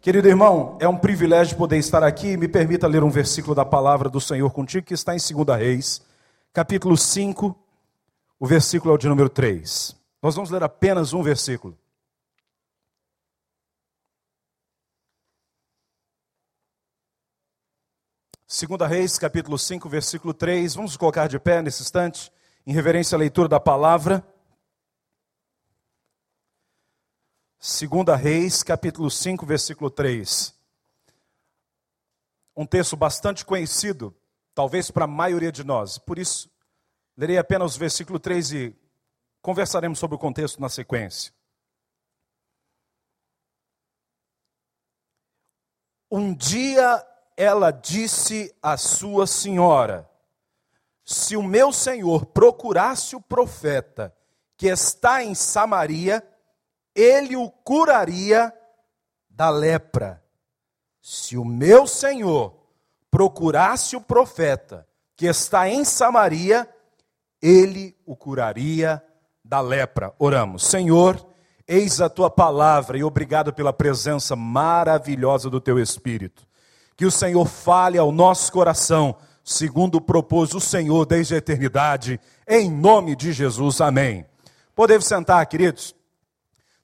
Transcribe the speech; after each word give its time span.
Querido 0.00 0.28
irmão, 0.28 0.78
é 0.80 0.86
um 0.86 0.96
privilégio 0.96 1.56
poder 1.56 1.76
estar 1.76 2.04
aqui. 2.04 2.36
Me 2.36 2.46
permita 2.46 2.86
ler 2.86 3.02
um 3.02 3.10
versículo 3.10 3.52
da 3.52 3.64
palavra 3.64 4.08
do 4.08 4.20
Senhor 4.20 4.48
contigo, 4.52 4.86
que 4.86 4.94
está 4.94 5.12
em 5.12 5.18
2 5.18 5.58
Reis, 5.58 6.00
capítulo 6.52 6.96
5, 6.96 7.58
o 8.38 8.46
versículo 8.46 8.92
é 8.92 8.94
o 8.94 8.98
de 8.98 9.08
número 9.08 9.28
3. 9.28 9.96
Nós 10.22 10.36
vamos 10.36 10.50
ler 10.50 10.62
apenas 10.62 11.12
um 11.12 11.20
versículo. 11.20 11.76
Segunda 18.46 18.86
Reis, 18.86 19.18
capítulo 19.18 19.58
5, 19.58 19.88
versículo 19.88 20.32
3. 20.32 20.76
Vamos 20.76 20.96
colocar 20.96 21.26
de 21.26 21.40
pé 21.40 21.60
nesse 21.60 21.82
instante, 21.82 22.30
em 22.64 22.72
reverência 22.72 23.16
à 23.16 23.18
leitura 23.18 23.48
da 23.48 23.58
palavra. 23.58 24.24
Segunda 27.60 28.14
Reis, 28.14 28.62
capítulo 28.62 29.10
5, 29.10 29.44
versículo 29.44 29.90
3. 29.90 30.54
Um 32.56 32.64
texto 32.64 32.96
bastante 32.96 33.44
conhecido, 33.44 34.16
talvez 34.54 34.92
para 34.92 35.06
a 35.06 35.08
maioria 35.08 35.50
de 35.50 35.64
nós. 35.64 35.98
Por 35.98 36.20
isso, 36.20 36.48
lerei 37.16 37.36
apenas 37.36 37.74
o 37.74 37.78
versículo 37.78 38.20
3 38.20 38.52
e 38.52 38.76
conversaremos 39.42 39.98
sobre 39.98 40.14
o 40.14 40.20
contexto 40.20 40.60
na 40.60 40.68
sequência. 40.68 41.32
Um 46.08 46.32
dia 46.32 47.04
ela 47.36 47.72
disse 47.72 48.54
à 48.62 48.76
sua 48.76 49.26
senhora: 49.26 50.08
Se 51.04 51.36
o 51.36 51.42
meu 51.42 51.72
senhor 51.72 52.26
procurasse 52.26 53.16
o 53.16 53.20
profeta 53.20 54.16
que 54.56 54.68
está 54.68 55.24
em 55.24 55.34
Samaria, 55.34 56.24
ele 56.98 57.36
o 57.36 57.48
curaria 57.48 58.52
da 59.30 59.48
lepra. 59.50 60.20
Se 61.00 61.36
o 61.36 61.44
meu 61.44 61.86
senhor 61.86 62.56
procurasse 63.08 63.94
o 63.94 64.00
profeta 64.00 64.84
que 65.16 65.26
está 65.26 65.68
em 65.68 65.84
Samaria, 65.84 66.68
ele 67.40 67.96
o 68.04 68.16
curaria 68.16 69.00
da 69.44 69.60
lepra. 69.60 70.12
Oramos. 70.18 70.66
Senhor, 70.66 71.24
eis 71.68 72.00
a 72.00 72.08
tua 72.08 72.28
palavra 72.28 72.98
e 72.98 73.04
obrigado 73.04 73.52
pela 73.52 73.72
presença 73.72 74.34
maravilhosa 74.34 75.48
do 75.48 75.60
teu 75.60 75.78
Espírito. 75.78 76.44
Que 76.96 77.06
o 77.06 77.12
Senhor 77.12 77.46
fale 77.46 77.96
ao 77.96 78.10
nosso 78.10 78.50
coração, 78.50 79.16
segundo 79.44 80.00
propôs 80.00 80.52
o 80.52 80.60
Senhor 80.60 81.06
desde 81.06 81.36
a 81.36 81.38
eternidade, 81.38 82.20
em 82.46 82.68
nome 82.68 83.14
de 83.14 83.32
Jesus. 83.32 83.80
Amém. 83.80 84.26
Podemos 84.74 85.06
sentar, 85.06 85.46
queridos. 85.46 85.96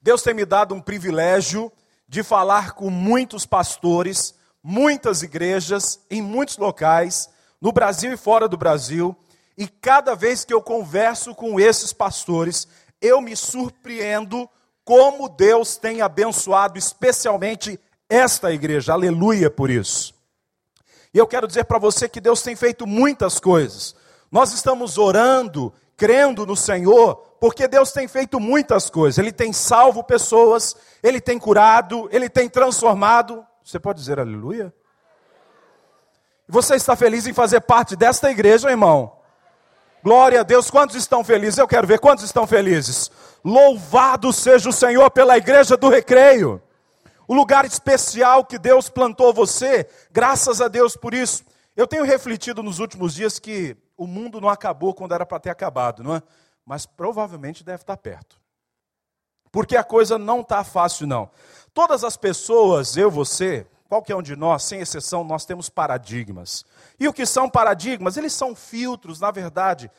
Deus 0.05 0.21
tem 0.21 0.35
me 0.35 0.45
dado 0.45 0.75
um 0.75 0.83
privilégio 0.83 1.73
de 2.07 2.23
falar 2.23 2.73
com 2.73 2.91
muitos 2.91 3.47
pastores, 3.47 4.35
muitas 4.63 5.23
igrejas, 5.23 5.99
em 6.11 6.21
muitos 6.21 6.59
locais, 6.59 7.31
no 7.59 7.73
Brasil 7.73 8.13
e 8.13 8.17
fora 8.19 8.47
do 8.47 8.59
Brasil, 8.59 9.17
e 9.57 9.67
cada 9.67 10.15
vez 10.15 10.45
que 10.45 10.53
eu 10.53 10.61
converso 10.61 11.35
com 11.35 11.59
esses 11.59 11.91
pastores, 11.95 12.69
eu 13.01 13.19
me 13.23 13.35
surpreendo 13.35 14.47
como 14.85 15.27
Deus 15.27 15.79
tem 15.79 16.03
abençoado 16.03 16.79
especialmente 16.79 17.81
esta 18.07 18.53
igreja. 18.53 18.93
Aleluia 18.93 19.51
por 19.51 19.71
isso. 19.71 20.13
E 21.15 21.19
eu 21.19 21.27
quero 21.27 21.49
dizer 21.49 21.65
para 21.65 21.79
você 21.79 22.11
que 22.11 22.21
Deus 22.21 22.43
tem 22.43 22.55
feito 22.55 22.87
muitas 22.87 23.41
coisas. 23.41 23.97
Nós 24.31 24.53
estamos 24.53 24.99
orando, 24.99 25.73
crendo 25.97 26.45
no 26.45 26.57
Senhor, 26.57 27.34
porque 27.45 27.69
Deus 27.69 27.93
tem 27.93 28.09
feito 28.09 28.41
muitas 28.41 28.89
coisas. 28.89 29.19
Ele 29.19 29.31
tem 29.31 29.53
salvo 29.53 30.03
pessoas, 30.03 30.75
ele 31.03 31.21
tem 31.21 31.39
curado, 31.39 32.09
ele 32.11 32.27
tem 32.27 32.49
transformado. 32.49 33.47
Você 33.63 33.79
pode 33.79 33.99
dizer 33.99 34.19
aleluia? 34.19 34.73
Você 36.49 36.75
está 36.75 36.97
feliz 36.97 37.27
em 37.27 37.35
fazer 37.35 37.61
parte 37.61 37.97
desta 37.97 38.31
igreja, 38.31 38.71
irmão? 38.71 39.19
Glória 40.03 40.41
a 40.41 40.43
Deus. 40.43 40.71
Quantos 40.71 40.97
estão 40.97 41.23
felizes? 41.23 41.59
Eu 41.59 41.69
quero 41.69 41.87
ver 41.87 41.99
quantos 41.99 42.25
estão 42.25 42.47
felizes. 42.47 43.11
Louvado 43.45 44.33
seja 44.33 44.71
o 44.71 44.73
Senhor 44.73 45.11
pela 45.11 45.37
igreja 45.37 45.77
do 45.77 45.91
recreio. 45.91 46.63
O 47.29 47.35
lugar 47.35 47.67
especial 47.67 48.47
que 48.47 48.59
Deus 48.59 48.89
plantou 48.89 49.35
você, 49.35 49.87
graças 50.11 50.63
a 50.63 50.69
Deus 50.69 50.97
por 50.97 51.13
isso. 51.13 51.45
Eu 51.77 51.87
tenho 51.87 52.05
refletido 52.05 52.63
nos 52.63 52.79
últimos 52.79 53.13
dias 53.13 53.39
que 53.39 53.77
o 53.99 54.07
mundo 54.07 54.41
não 54.41 54.49
acabou 54.49 54.95
quando 54.95 55.15
era 55.15 55.27
para 55.27 55.41
ter 55.41 55.51
acabado, 55.51 56.03
não 56.03 56.17
é? 56.17 56.23
Mas 56.65 56.87
provavelmente 56.87 57.63
deve 57.63 57.83
estar 57.83 57.97
perto. 57.97 58.41
Porque 59.53 59.77
a 59.77 59.85
coisa 59.85 60.19
não 60.19 60.41
está 60.41 60.65
fácil, 60.65 61.07
não. 61.07 61.31
Todas 61.73 62.03
as 62.03 62.17
pessoas, 62.17 62.97
eu, 62.97 63.11
você, 63.11 63.67
qualquer 63.89 64.17
um 64.17 64.23
de 64.23 64.35
nós, 64.35 64.65
sem 64.65 64.81
exceção, 64.81 65.23
nós 65.23 65.45
temos 65.45 65.69
paradigmas. 65.69 66.65
E 66.99 67.07
o 67.07 67.13
que 67.13 67.25
são 67.25 67.49
paradigmas? 67.49 68.17
Eles 68.17 68.33
são 68.33 68.55
filtros, 68.55 69.21
na 69.21 69.31
verdade, 69.31 69.91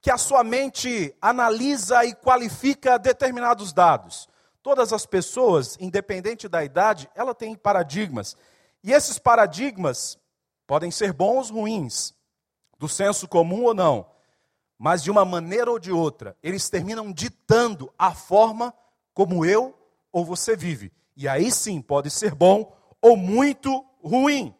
que 0.00 0.10
a 0.10 0.16
sua 0.16 0.42
mente 0.42 1.14
analisa 1.20 2.04
e 2.04 2.14
qualifica 2.14 2.98
determinados 2.98 3.72
dados. 3.72 4.28
Todas 4.62 4.92
as 4.92 5.04
pessoas, 5.04 5.76
independente 5.78 6.48
da 6.48 6.64
idade, 6.64 7.08
ela 7.14 7.34
tem 7.34 7.54
paradigmas. 7.54 8.36
E 8.82 8.92
esses 8.92 9.18
paradigmas 9.18 10.18
podem 10.66 10.90
ser 10.90 11.12
bons 11.12 11.50
ou 11.50 11.58
ruins, 11.58 12.14
do 12.78 12.88
senso 12.88 13.28
comum 13.28 13.64
ou 13.64 13.74
não 13.74 14.15
mas 14.78 15.02
de 15.02 15.10
uma 15.10 15.24
maneira 15.24 15.70
ou 15.70 15.78
de 15.78 15.90
outra, 15.90 16.36
eles 16.42 16.68
terminam 16.68 17.12
ditando 17.12 17.92
a 17.98 18.14
forma 18.14 18.74
como 19.14 19.44
eu 19.44 19.74
ou 20.12 20.24
você 20.24 20.56
vive. 20.56 20.92
E 21.16 21.26
aí 21.26 21.50
sim 21.50 21.80
pode 21.80 22.10
ser 22.10 22.34
bom 22.34 22.76
ou 23.00 23.16
muito 23.16 23.84
ruim. 24.02 24.54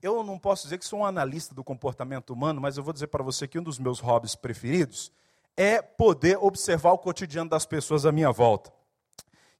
Eu 0.00 0.22
não 0.22 0.38
posso 0.38 0.64
dizer 0.64 0.78
que 0.78 0.84
sou 0.84 1.00
um 1.00 1.06
analista 1.06 1.54
do 1.54 1.64
comportamento 1.64 2.32
humano, 2.32 2.60
mas 2.60 2.76
eu 2.76 2.84
vou 2.84 2.92
dizer 2.92 3.08
para 3.08 3.24
você 3.24 3.48
que 3.48 3.58
um 3.58 3.62
dos 3.62 3.78
meus 3.78 3.98
hobbies 3.98 4.36
preferidos 4.36 5.10
é 5.56 5.80
poder 5.80 6.38
observar 6.38 6.92
o 6.92 6.98
cotidiano 6.98 7.50
das 7.50 7.66
pessoas 7.66 8.06
à 8.06 8.12
minha 8.12 8.30
volta. 8.30 8.72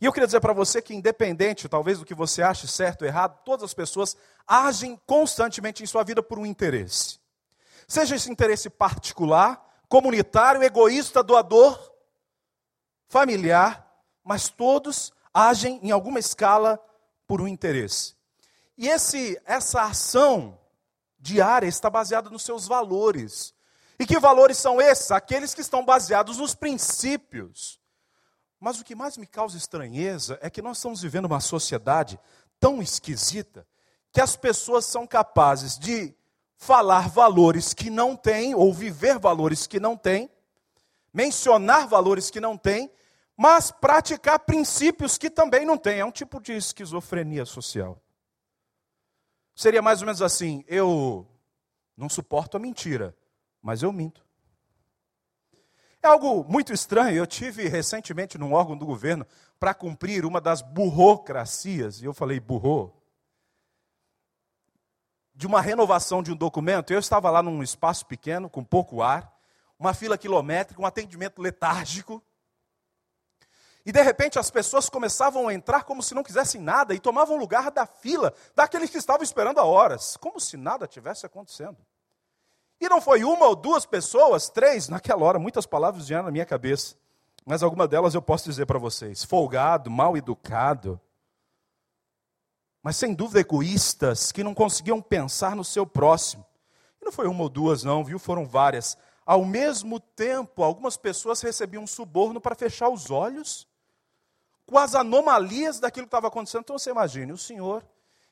E 0.00 0.04
eu 0.04 0.12
queria 0.12 0.26
dizer 0.26 0.40
para 0.40 0.52
você 0.52 0.82
que, 0.82 0.94
independente, 0.94 1.68
talvez 1.68 1.98
do 1.98 2.04
que 2.04 2.14
você 2.14 2.42
ache 2.42 2.68
certo 2.68 3.02
ou 3.02 3.08
errado, 3.08 3.40
todas 3.44 3.64
as 3.64 3.74
pessoas 3.74 4.14
agem 4.46 5.00
constantemente 5.06 5.82
em 5.82 5.86
sua 5.86 6.04
vida 6.04 6.22
por 6.22 6.38
um 6.38 6.44
interesse. 6.44 7.18
Seja 7.86 8.16
esse 8.16 8.30
interesse 8.30 8.68
particular, 8.68 9.64
comunitário, 9.88 10.62
egoísta, 10.62 11.22
doador, 11.22 11.78
familiar, 13.08 13.86
mas 14.24 14.48
todos 14.48 15.12
agem 15.32 15.78
em 15.82 15.90
alguma 15.90 16.18
escala 16.18 16.80
por 17.26 17.40
um 17.40 17.48
interesse. 17.48 18.16
E 18.76 18.88
esse, 18.88 19.40
essa 19.44 19.82
ação 19.82 20.58
diária 21.18 21.66
está 21.66 21.88
baseada 21.88 22.28
nos 22.28 22.42
seus 22.42 22.66
valores. 22.66 23.54
E 23.98 24.06
que 24.06 24.18
valores 24.18 24.58
são 24.58 24.80
esses? 24.80 25.10
Aqueles 25.10 25.54
que 25.54 25.60
estão 25.60 25.84
baseados 25.84 26.38
nos 26.38 26.54
princípios. 26.54 27.80
Mas 28.60 28.80
o 28.80 28.84
que 28.84 28.94
mais 28.94 29.16
me 29.16 29.26
causa 29.26 29.56
estranheza 29.56 30.38
é 30.42 30.50
que 30.50 30.62
nós 30.62 30.78
estamos 30.78 31.02
vivendo 31.02 31.26
uma 31.26 31.40
sociedade 31.40 32.18
tão 32.58 32.82
esquisita 32.82 33.66
que 34.12 34.20
as 34.20 34.34
pessoas 34.36 34.84
são 34.86 35.06
capazes 35.06 35.78
de 35.78 36.14
falar 36.56 37.08
valores 37.08 37.74
que 37.74 37.90
não 37.90 38.16
tem, 38.16 38.54
ou 38.54 38.72
viver 38.72 39.18
valores 39.18 39.66
que 39.66 39.78
não 39.78 39.96
tem, 39.96 40.30
mencionar 41.12 41.86
valores 41.86 42.30
que 42.30 42.40
não 42.40 42.56
tem, 42.56 42.90
mas 43.36 43.70
praticar 43.70 44.40
princípios 44.40 45.18
que 45.18 45.28
também 45.28 45.64
não 45.64 45.76
tem. 45.76 46.00
É 46.00 46.04
um 46.04 46.10
tipo 46.10 46.40
de 46.40 46.52
esquizofrenia 46.52 47.44
social. 47.44 48.00
Seria 49.54 49.82
mais 49.82 50.00
ou 50.00 50.06
menos 50.06 50.22
assim: 50.22 50.64
eu 50.66 51.26
não 51.96 52.08
suporto 52.08 52.56
a 52.56 52.60
mentira, 52.60 53.16
mas 53.62 53.82
eu 53.82 53.92
minto. 53.92 54.24
É 56.02 56.08
algo 56.08 56.44
muito 56.44 56.72
estranho. 56.72 57.16
Eu 57.16 57.26
tive 57.26 57.68
recentemente 57.68 58.38
num 58.38 58.52
órgão 58.52 58.76
do 58.76 58.86
governo 58.86 59.26
para 59.58 59.74
cumprir 59.74 60.24
uma 60.24 60.40
das 60.40 60.62
burocracias, 60.62 62.00
e 62.00 62.04
eu 62.04 62.14
falei 62.14 62.38
burro, 62.38 62.95
de 65.36 65.46
uma 65.46 65.60
renovação 65.60 66.22
de 66.22 66.32
um 66.32 66.36
documento, 66.36 66.92
eu 66.92 66.98
estava 66.98 67.30
lá 67.30 67.42
num 67.42 67.62
espaço 67.62 68.06
pequeno, 68.06 68.48
com 68.48 68.64
pouco 68.64 69.02
ar, 69.02 69.30
uma 69.78 69.92
fila 69.92 70.16
quilométrica, 70.16 70.80
um 70.80 70.86
atendimento 70.86 71.42
letárgico. 71.42 72.22
E 73.84 73.92
de 73.92 74.02
repente 74.02 74.38
as 74.38 74.50
pessoas 74.50 74.88
começavam 74.88 75.46
a 75.46 75.54
entrar 75.54 75.84
como 75.84 76.02
se 76.02 76.14
não 76.14 76.24
quisessem 76.24 76.60
nada 76.60 76.94
e 76.94 76.98
tomavam 76.98 77.36
lugar 77.36 77.70
da 77.70 77.84
fila 77.84 78.32
daqueles 78.54 78.88
que 78.88 78.96
estavam 78.96 79.22
esperando 79.22 79.60
há 79.60 79.64
horas, 79.64 80.16
como 80.16 80.40
se 80.40 80.56
nada 80.56 80.88
tivesse 80.88 81.26
acontecendo. 81.26 81.76
E 82.80 82.88
não 82.88 83.00
foi 83.00 83.22
uma 83.22 83.46
ou 83.46 83.54
duas 83.54 83.84
pessoas, 83.84 84.48
três, 84.48 84.88
naquela 84.88 85.22
hora, 85.22 85.38
muitas 85.38 85.66
palavras 85.66 86.08
vieram 86.08 86.24
na 86.24 86.30
minha 86.30 86.46
cabeça, 86.46 86.96
mas 87.44 87.62
alguma 87.62 87.86
delas 87.86 88.14
eu 88.14 88.22
posso 88.22 88.48
dizer 88.48 88.64
para 88.64 88.78
vocês: 88.78 89.22
folgado, 89.22 89.90
mal 89.90 90.16
educado, 90.16 91.00
mas 92.86 92.94
sem 92.94 93.12
dúvida 93.12 93.40
egoístas, 93.40 94.30
que 94.30 94.44
não 94.44 94.54
conseguiam 94.54 95.02
pensar 95.02 95.56
no 95.56 95.64
seu 95.64 95.84
próximo. 95.84 96.46
E 97.02 97.04
não 97.04 97.10
foi 97.10 97.26
uma 97.26 97.42
ou 97.42 97.48
duas, 97.48 97.82
não, 97.82 98.04
viu? 98.04 98.16
Foram 98.16 98.46
várias. 98.46 98.96
Ao 99.26 99.44
mesmo 99.44 99.98
tempo, 99.98 100.62
algumas 100.62 100.96
pessoas 100.96 101.42
recebiam 101.42 101.82
um 101.82 101.86
suborno 101.88 102.40
para 102.40 102.54
fechar 102.54 102.88
os 102.88 103.10
olhos, 103.10 103.66
com 104.64 104.78
as 104.78 104.94
anomalias 104.94 105.80
daquilo 105.80 106.06
que 106.06 106.10
estava 106.10 106.28
acontecendo. 106.28 106.60
Então 106.60 106.78
você 106.78 106.90
imagine, 106.90 107.32
o 107.32 107.36
senhor, 107.36 107.84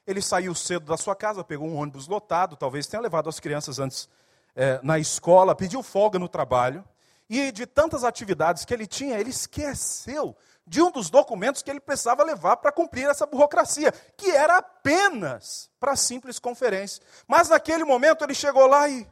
ele 0.07 0.23
saiu 0.23 0.55
cedo 0.55 0.87
da 0.87 0.97
sua 0.97 1.17
casa, 1.17 1.43
pegou 1.43 1.67
um 1.67 1.75
ônibus 1.75 2.07
lotado, 2.07 2.55
talvez 2.55 2.87
tenha 2.87 3.03
levado 3.03 3.29
as 3.29 3.41
crianças 3.41 3.81
antes 3.81 4.09
é, 4.55 4.79
na 4.85 5.01
escola, 5.01 5.57
pediu 5.57 5.83
folga 5.83 6.17
no 6.17 6.29
trabalho, 6.29 6.85
e 7.29 7.51
de 7.51 7.67
tantas 7.67 8.05
atividades 8.05 8.65
que 8.65 8.73
ele 8.73 8.87
tinha, 8.87 9.19
ele 9.19 9.31
esqueceu 9.31 10.37
de 10.67 10.81
um 10.81 10.91
dos 10.91 11.11
documentos 11.11 11.63
que 11.63 11.71
ele 11.71 11.81
precisava 11.81 12.25
levar 12.25 12.57
para 12.57 12.73
cumprir 12.73 13.09
essa 13.09 13.27
burocracia, 13.27 13.93
que 14.17 14.31
era 14.31 14.59
apenas 14.59 15.71
para 15.79 15.95
simples 15.95 16.39
conferência. 16.39 17.03
Mas 17.27 17.49
naquele 17.49 17.85
momento 17.85 18.25
ele 18.25 18.35
chegou 18.35 18.67
lá 18.67 18.89
e 18.89 19.07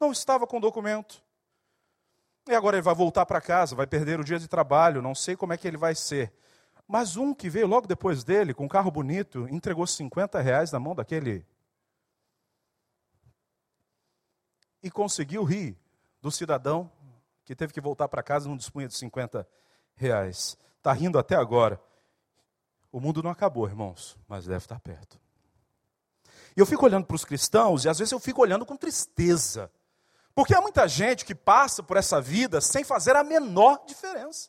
não 0.00 0.10
estava 0.10 0.46
com 0.46 0.58
o 0.58 0.60
documento. 0.60 1.22
E 2.48 2.54
agora 2.54 2.76
ele 2.76 2.82
vai 2.82 2.94
voltar 2.94 3.26
para 3.26 3.40
casa, 3.40 3.76
vai 3.76 3.86
perder 3.86 4.18
o 4.18 4.24
dia 4.24 4.38
de 4.38 4.48
trabalho, 4.48 5.02
não 5.02 5.14
sei 5.14 5.36
como 5.36 5.52
é 5.52 5.56
que 5.56 5.68
ele 5.68 5.76
vai 5.76 5.94
ser. 5.94 6.32
Mas 6.86 7.16
um 7.16 7.34
que 7.34 7.50
veio 7.50 7.66
logo 7.66 7.86
depois 7.86 8.24
dele, 8.24 8.54
com 8.54 8.64
um 8.64 8.68
carro 8.68 8.90
bonito, 8.90 9.46
entregou 9.50 9.86
50 9.86 10.40
reais 10.40 10.72
na 10.72 10.80
mão 10.80 10.94
daquele. 10.94 11.46
E 14.82 14.90
conseguiu 14.90 15.44
rir 15.44 15.76
do 16.22 16.30
cidadão 16.30 16.90
que 17.44 17.54
teve 17.54 17.72
que 17.72 17.80
voltar 17.80 18.08
para 18.08 18.22
casa 18.22 18.46
e 18.46 18.48
não 18.48 18.56
dispunha 18.56 18.88
de 18.88 18.94
50 18.94 19.46
reais. 19.94 20.56
Está 20.78 20.92
rindo 20.92 21.18
até 21.18 21.36
agora. 21.36 21.80
O 22.90 23.00
mundo 23.00 23.22
não 23.22 23.30
acabou, 23.30 23.66
irmãos, 23.66 24.16
mas 24.26 24.46
deve 24.46 24.64
estar 24.64 24.80
perto. 24.80 25.20
E 26.56 26.60
eu 26.60 26.66
fico 26.66 26.84
olhando 26.84 27.06
para 27.06 27.14
os 27.14 27.24
cristãos 27.24 27.84
e 27.84 27.88
às 27.88 27.98
vezes 27.98 28.12
eu 28.12 28.18
fico 28.18 28.40
olhando 28.40 28.64
com 28.64 28.76
tristeza. 28.76 29.70
Porque 30.34 30.54
há 30.54 30.60
muita 30.60 30.88
gente 30.88 31.24
que 31.24 31.34
passa 31.34 31.82
por 31.82 31.96
essa 31.96 32.20
vida 32.20 32.60
sem 32.60 32.84
fazer 32.84 33.16
a 33.16 33.24
menor 33.24 33.84
diferença. 33.86 34.48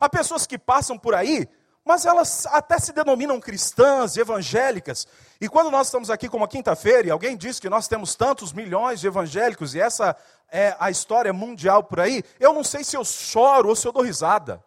Há 0.00 0.08
pessoas 0.08 0.46
que 0.46 0.58
passam 0.58 0.98
por 0.98 1.14
aí, 1.14 1.48
mas 1.84 2.06
elas 2.06 2.46
até 2.46 2.78
se 2.78 2.92
denominam 2.92 3.38
cristãs, 3.38 4.16
evangélicas. 4.16 5.06
E 5.40 5.48
quando 5.48 5.70
nós 5.70 5.86
estamos 5.86 6.10
aqui 6.10 6.28
como 6.28 6.48
quinta-feira 6.48 7.06
e 7.06 7.10
alguém 7.10 7.36
diz 7.36 7.60
que 7.60 7.68
nós 7.68 7.86
temos 7.86 8.14
tantos 8.14 8.52
milhões 8.52 9.00
de 9.00 9.06
evangélicos 9.06 9.74
e 9.74 9.80
essa 9.80 10.16
é 10.50 10.74
a 10.80 10.90
história 10.90 11.32
mundial 11.32 11.84
por 11.84 12.00
aí, 12.00 12.22
eu 12.40 12.52
não 12.52 12.64
sei 12.64 12.82
se 12.82 12.96
eu 12.96 13.04
choro 13.04 13.68
ou 13.68 13.76
se 13.76 13.86
eu 13.86 13.92
dou 13.92 14.02
risada. 14.02 14.64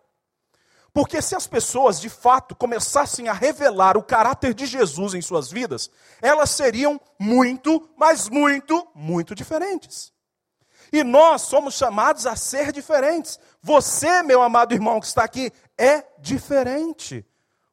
Porque 0.97 1.21
se 1.21 1.35
as 1.35 1.45
pessoas 1.45 2.01
de 2.01 2.09
fato 2.09 2.55
começassem 2.55 3.27
a 3.27 3.33
revelar 3.33 3.95
o 3.95 4.01
caráter 4.01 4.51
de 4.55 4.65
Jesus 4.65 5.13
em 5.13 5.21
suas 5.21 5.51
vidas, 5.51 5.91
elas 6.19 6.49
seriam 6.49 6.99
muito, 7.19 7.87
mas 7.95 8.27
muito, 8.27 8.87
muito 8.95 9.35
diferentes. 9.35 10.11
E 10.91 11.03
nós 11.03 11.43
somos 11.43 11.75
chamados 11.75 12.25
a 12.25 12.35
ser 12.35 12.71
diferentes. 12.71 13.39
Você, 13.61 14.23
meu 14.23 14.41
amado 14.41 14.73
irmão 14.73 14.99
que 14.99 15.05
está 15.05 15.23
aqui, 15.23 15.51
é 15.77 16.03
diferente. 16.17 17.23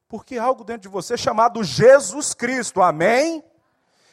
Porque 0.07 0.37
algo 0.37 0.63
dentro 0.63 0.83
de 0.83 0.87
você 0.87 1.17
chamado 1.17 1.63
Jesus 1.63 2.31
Cristo. 2.35 2.79
Amém? 2.79 3.43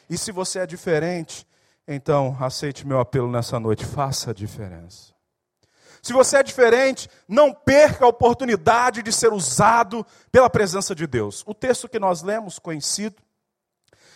E 0.09 0.17
se 0.17 0.31
você 0.31 0.57
é 0.57 0.65
diferente, 0.65 1.47
então 1.87 2.35
aceite 2.39 2.87
meu 2.87 2.99
apelo 2.99 3.31
nessa 3.31 3.59
noite, 3.59 3.85
faça 3.85 4.31
a 4.31 4.33
diferença. 4.33 5.12
Se 6.03 6.11
você 6.11 6.39
é 6.39 6.43
diferente, 6.43 7.09
não 7.29 7.53
perca 7.53 8.03
a 8.03 8.09
oportunidade 8.09 9.01
de 9.01 9.13
ser 9.13 9.31
usado 9.31 10.05
pela 10.29 10.49
presença 10.49 10.93
de 10.93 11.07
Deus. 11.07 11.43
O 11.47 11.53
texto 11.53 11.87
que 11.87 11.97
nós 11.97 12.21
lemos, 12.21 12.59
conhecido, 12.59 13.15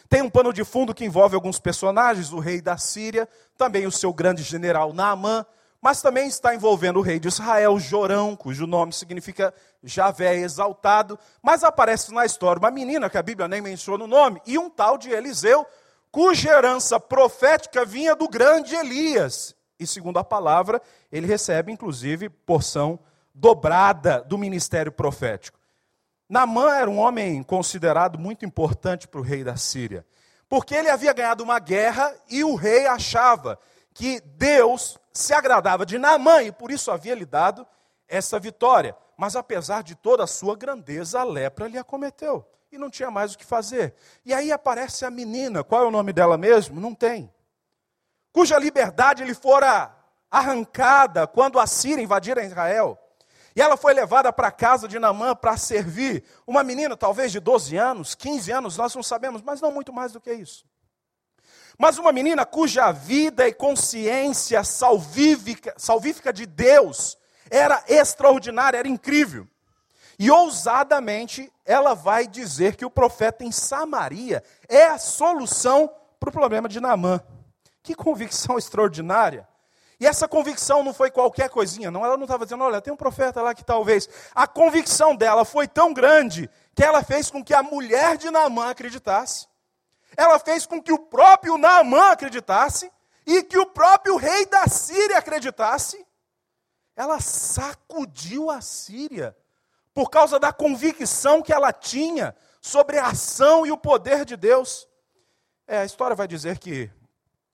tem 0.09 0.21
um 0.21 0.29
pano 0.29 0.51
de 0.51 0.65
fundo 0.65 0.93
que 0.93 1.05
envolve 1.05 1.35
alguns 1.35 1.59
personagens, 1.59 2.33
o 2.33 2.39
rei 2.39 2.59
da 2.59 2.77
Síria, 2.77 3.25
também 3.57 3.87
o 3.87 3.91
seu 3.91 4.11
grande 4.11 4.43
general 4.43 4.91
Naamã, 4.91 5.45
mas 5.81 6.01
também 6.01 6.27
está 6.27 6.53
envolvendo 6.53 6.99
o 6.99 7.01
rei 7.01 7.21
de 7.21 7.29
Israel, 7.29 7.79
Jorão, 7.79 8.35
cujo 8.35 8.67
nome 8.67 8.91
significa 8.91 9.53
Javé 9.81 10.35
exaltado, 10.35 11.17
mas 11.41 11.63
aparece 11.63 12.13
na 12.13 12.25
história 12.25 12.59
uma 12.59 12.69
menina 12.69 13.09
que 13.09 13.17
a 13.17 13.23
Bíblia 13.23 13.47
nem 13.47 13.61
menciona 13.61 14.03
o 14.03 14.07
nome, 14.07 14.41
e 14.45 14.57
um 14.57 14.69
tal 14.69 14.97
de 14.97 15.09
Eliseu, 15.09 15.65
cuja 16.11 16.49
herança 16.49 16.99
profética 16.99 17.85
vinha 17.85 18.13
do 18.13 18.27
grande 18.27 18.75
Elias 18.75 19.55
e 19.79 19.85
segundo 19.85 20.17
a 20.17 20.23
palavra, 20.23 20.81
ele 21.11 21.27
recebe 21.27 21.71
inclusive 21.71 22.29
porção 22.29 22.99
dobrada 23.33 24.21
do 24.21 24.37
ministério 24.37 24.91
profético. 24.91 25.59
Namã 26.29 26.75
era 26.75 26.89
um 26.89 26.97
homem 26.97 27.41
considerado 27.43 28.19
muito 28.19 28.45
importante 28.45 29.07
para 29.07 29.19
o 29.19 29.23
rei 29.23 29.43
da 29.43 29.55
Síria, 29.55 30.05
porque 30.49 30.75
ele 30.75 30.89
havia 30.89 31.13
ganhado 31.13 31.43
uma 31.43 31.59
guerra 31.59 32.13
e 32.29 32.43
o 32.43 32.55
rei 32.55 32.85
achava 32.87 33.59
que 33.93 34.19
Deus 34.21 34.97
se 35.13 35.33
agradava 35.33 35.85
de 35.85 35.97
Naamã 35.97 36.43
e 36.43 36.51
por 36.51 36.71
isso 36.71 36.91
havia 36.91 37.15
lhe 37.15 37.25
dado 37.25 37.65
essa 38.07 38.39
vitória. 38.39 38.95
Mas 39.15 39.35
apesar 39.35 39.83
de 39.83 39.95
toda 39.95 40.23
a 40.23 40.27
sua 40.27 40.55
grandeza, 40.55 41.19
a 41.19 41.23
lepra 41.23 41.67
lhe 41.67 41.77
acometeu 41.77 42.45
e 42.71 42.77
não 42.77 42.89
tinha 42.89 43.09
mais 43.09 43.33
o 43.33 43.37
que 43.37 43.45
fazer. 43.45 43.95
E 44.25 44.33
aí 44.33 44.51
aparece 44.51 45.05
a 45.05 45.11
menina, 45.11 45.63
qual 45.63 45.83
é 45.83 45.87
o 45.87 45.91
nome 45.91 46.13
dela 46.13 46.37
mesmo? 46.37 46.79
Não 46.79 46.93
tem 46.93 47.31
cuja 48.31 48.57
liberdade 48.57 49.23
lhe 49.23 49.33
fora 49.33 49.95
arrancada 50.29 51.25
quando 51.25 51.59
a 51.59 51.67
Síria 51.67 52.03
invadira 52.03 52.43
Israel. 52.43 52.97
E 53.55 53.61
ela 53.61 53.75
foi 53.75 53.93
levada 53.93 54.31
para 54.31 54.49
a 54.49 54.51
casa 54.51 54.87
de 54.87 54.99
Namã 54.99 55.35
para 55.35 55.57
servir. 55.57 56.23
Uma 56.45 56.63
menina, 56.63 56.95
talvez 56.95 57.31
de 57.31 57.39
12 57.39 57.75
anos, 57.75 58.13
15 58.13 58.51
anos, 58.51 58.77
nós 58.77 58.93
não 58.93 59.01
sabemos, 59.01 59.41
mas 59.41 59.59
não 59.59 59.71
muito 59.71 59.91
mais 59.91 60.11
do 60.11 60.21
que 60.21 60.31
isso. 60.31 60.63
Mas 61.77 61.97
uma 61.97 62.11
menina 62.11 62.45
cuja 62.45 62.91
vida 62.91 63.47
e 63.47 63.53
consciência 63.53 64.63
salvífica, 64.63 65.73
salvífica 65.77 66.31
de 66.31 66.45
Deus 66.45 67.17
era 67.49 67.83
extraordinária, 67.87 68.77
era 68.77 68.87
incrível. 68.87 69.47
E 70.19 70.29
ousadamente 70.31 71.51
ela 71.65 71.93
vai 71.93 72.27
dizer 72.27 72.75
que 72.75 72.85
o 72.85 72.89
profeta 72.89 73.43
em 73.43 73.51
Samaria 73.51 74.43
é 74.67 74.85
a 74.85 74.97
solução 74.97 75.91
para 76.19 76.29
o 76.29 76.33
problema 76.33 76.67
de 76.67 76.79
Naamã. 76.79 77.21
Que 77.87 77.95
convicção 77.95 78.57
extraordinária. 78.57 79.47
E 79.97 80.05
essa 80.05 80.27
convicção 80.27 80.83
não 80.83 80.93
foi 80.93 81.09
qualquer 81.09 81.49
coisinha, 81.49 81.89
não. 81.89 82.03
Ela 82.03 82.17
não 82.17 82.25
estava 82.25 82.43
dizendo, 82.45 82.65
olha, 82.65 82.81
tem 82.81 82.91
um 82.91 82.97
profeta 82.97 83.41
lá 83.41 83.55
que 83.55 83.63
talvez. 83.63 84.09
A 84.35 84.45
convicção 84.45 85.15
dela 85.15 85.45
foi 85.45 85.69
tão 85.69 85.93
grande 85.93 86.49
que 86.75 86.83
ela 86.83 87.01
fez 87.01 87.31
com 87.31 87.41
que 87.41 87.53
a 87.53 87.63
mulher 87.63 88.17
de 88.17 88.29
Naamã 88.29 88.71
acreditasse. 88.71 89.47
Ela 90.17 90.37
fez 90.37 90.65
com 90.65 90.83
que 90.83 90.91
o 90.91 90.99
próprio 90.99 91.57
Naamã 91.57 92.11
acreditasse 92.11 92.91
e 93.25 93.41
que 93.41 93.57
o 93.57 93.65
próprio 93.65 94.17
rei 94.17 94.45
da 94.47 94.67
Síria 94.67 95.19
acreditasse. 95.19 96.05
Ela 96.93 97.21
sacudiu 97.21 98.51
a 98.51 98.59
Síria 98.59 99.33
por 99.93 100.09
causa 100.09 100.37
da 100.37 100.51
convicção 100.51 101.41
que 101.41 101.53
ela 101.53 101.71
tinha 101.71 102.35
sobre 102.61 102.97
a 102.97 103.05
ação 103.05 103.65
e 103.65 103.71
o 103.71 103.77
poder 103.77 104.25
de 104.25 104.35
Deus. 104.35 104.85
É, 105.65 105.77
a 105.77 105.85
história 105.85 106.17
vai 106.17 106.27
dizer 106.27 106.59
que 106.59 106.91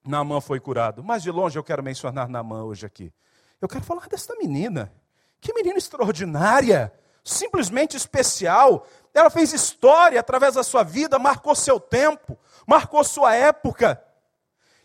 Naamã 0.04 0.40
foi 0.40 0.60
curado. 0.60 1.02
Mas 1.02 1.22
de 1.22 1.30
longe 1.30 1.58
eu 1.58 1.64
quero 1.64 1.82
mencionar 1.82 2.28
Naamã 2.28 2.62
hoje 2.64 2.84
aqui. 2.84 3.12
Eu 3.60 3.68
quero 3.68 3.84
falar 3.84 4.06
desta 4.08 4.34
menina. 4.36 4.92
Que 5.40 5.52
menina 5.54 5.78
extraordinária, 5.78 6.92
simplesmente 7.22 7.96
especial. 7.96 8.86
Ela 9.12 9.30
fez 9.30 9.52
história 9.52 10.20
através 10.20 10.54
da 10.54 10.62
sua 10.62 10.82
vida, 10.82 11.18
marcou 11.18 11.54
seu 11.54 11.80
tempo, 11.80 12.38
marcou 12.66 13.02
sua 13.04 13.34
época. 13.34 14.02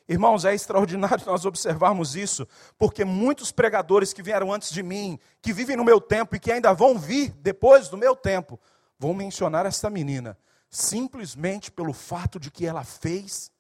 Irmãos, 0.07 0.43
é 0.43 0.55
extraordinário 0.55 1.23
nós 1.25 1.45
observarmos 1.45 2.15
isso, 2.15 2.47
porque 2.79 3.05
muitos 3.05 3.51
pregadores 3.51 4.11
que 4.11 4.23
vieram 4.23 4.51
antes 4.51 4.71
de 4.71 4.81
mim, 4.81 5.19
que 5.39 5.53
vivem 5.53 5.75
no 5.75 5.85
meu 5.85 6.01
tempo 6.01 6.35
e 6.35 6.39
que 6.39 6.51
ainda 6.51 6.73
vão 6.73 6.97
vir 6.97 7.31
depois 7.33 7.89
do 7.89 7.97
meu 7.97 8.15
tempo, 8.15 8.59
vão 8.97 9.13
mencionar 9.13 9.67
esta 9.67 9.87
menina, 9.87 10.35
simplesmente 10.67 11.71
pelo 11.71 11.93
fato 11.93 12.39
de 12.39 12.49
que 12.49 12.65
ela 12.65 12.83
fez 12.83 13.51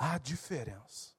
a 0.00 0.16
diferença. 0.16 1.10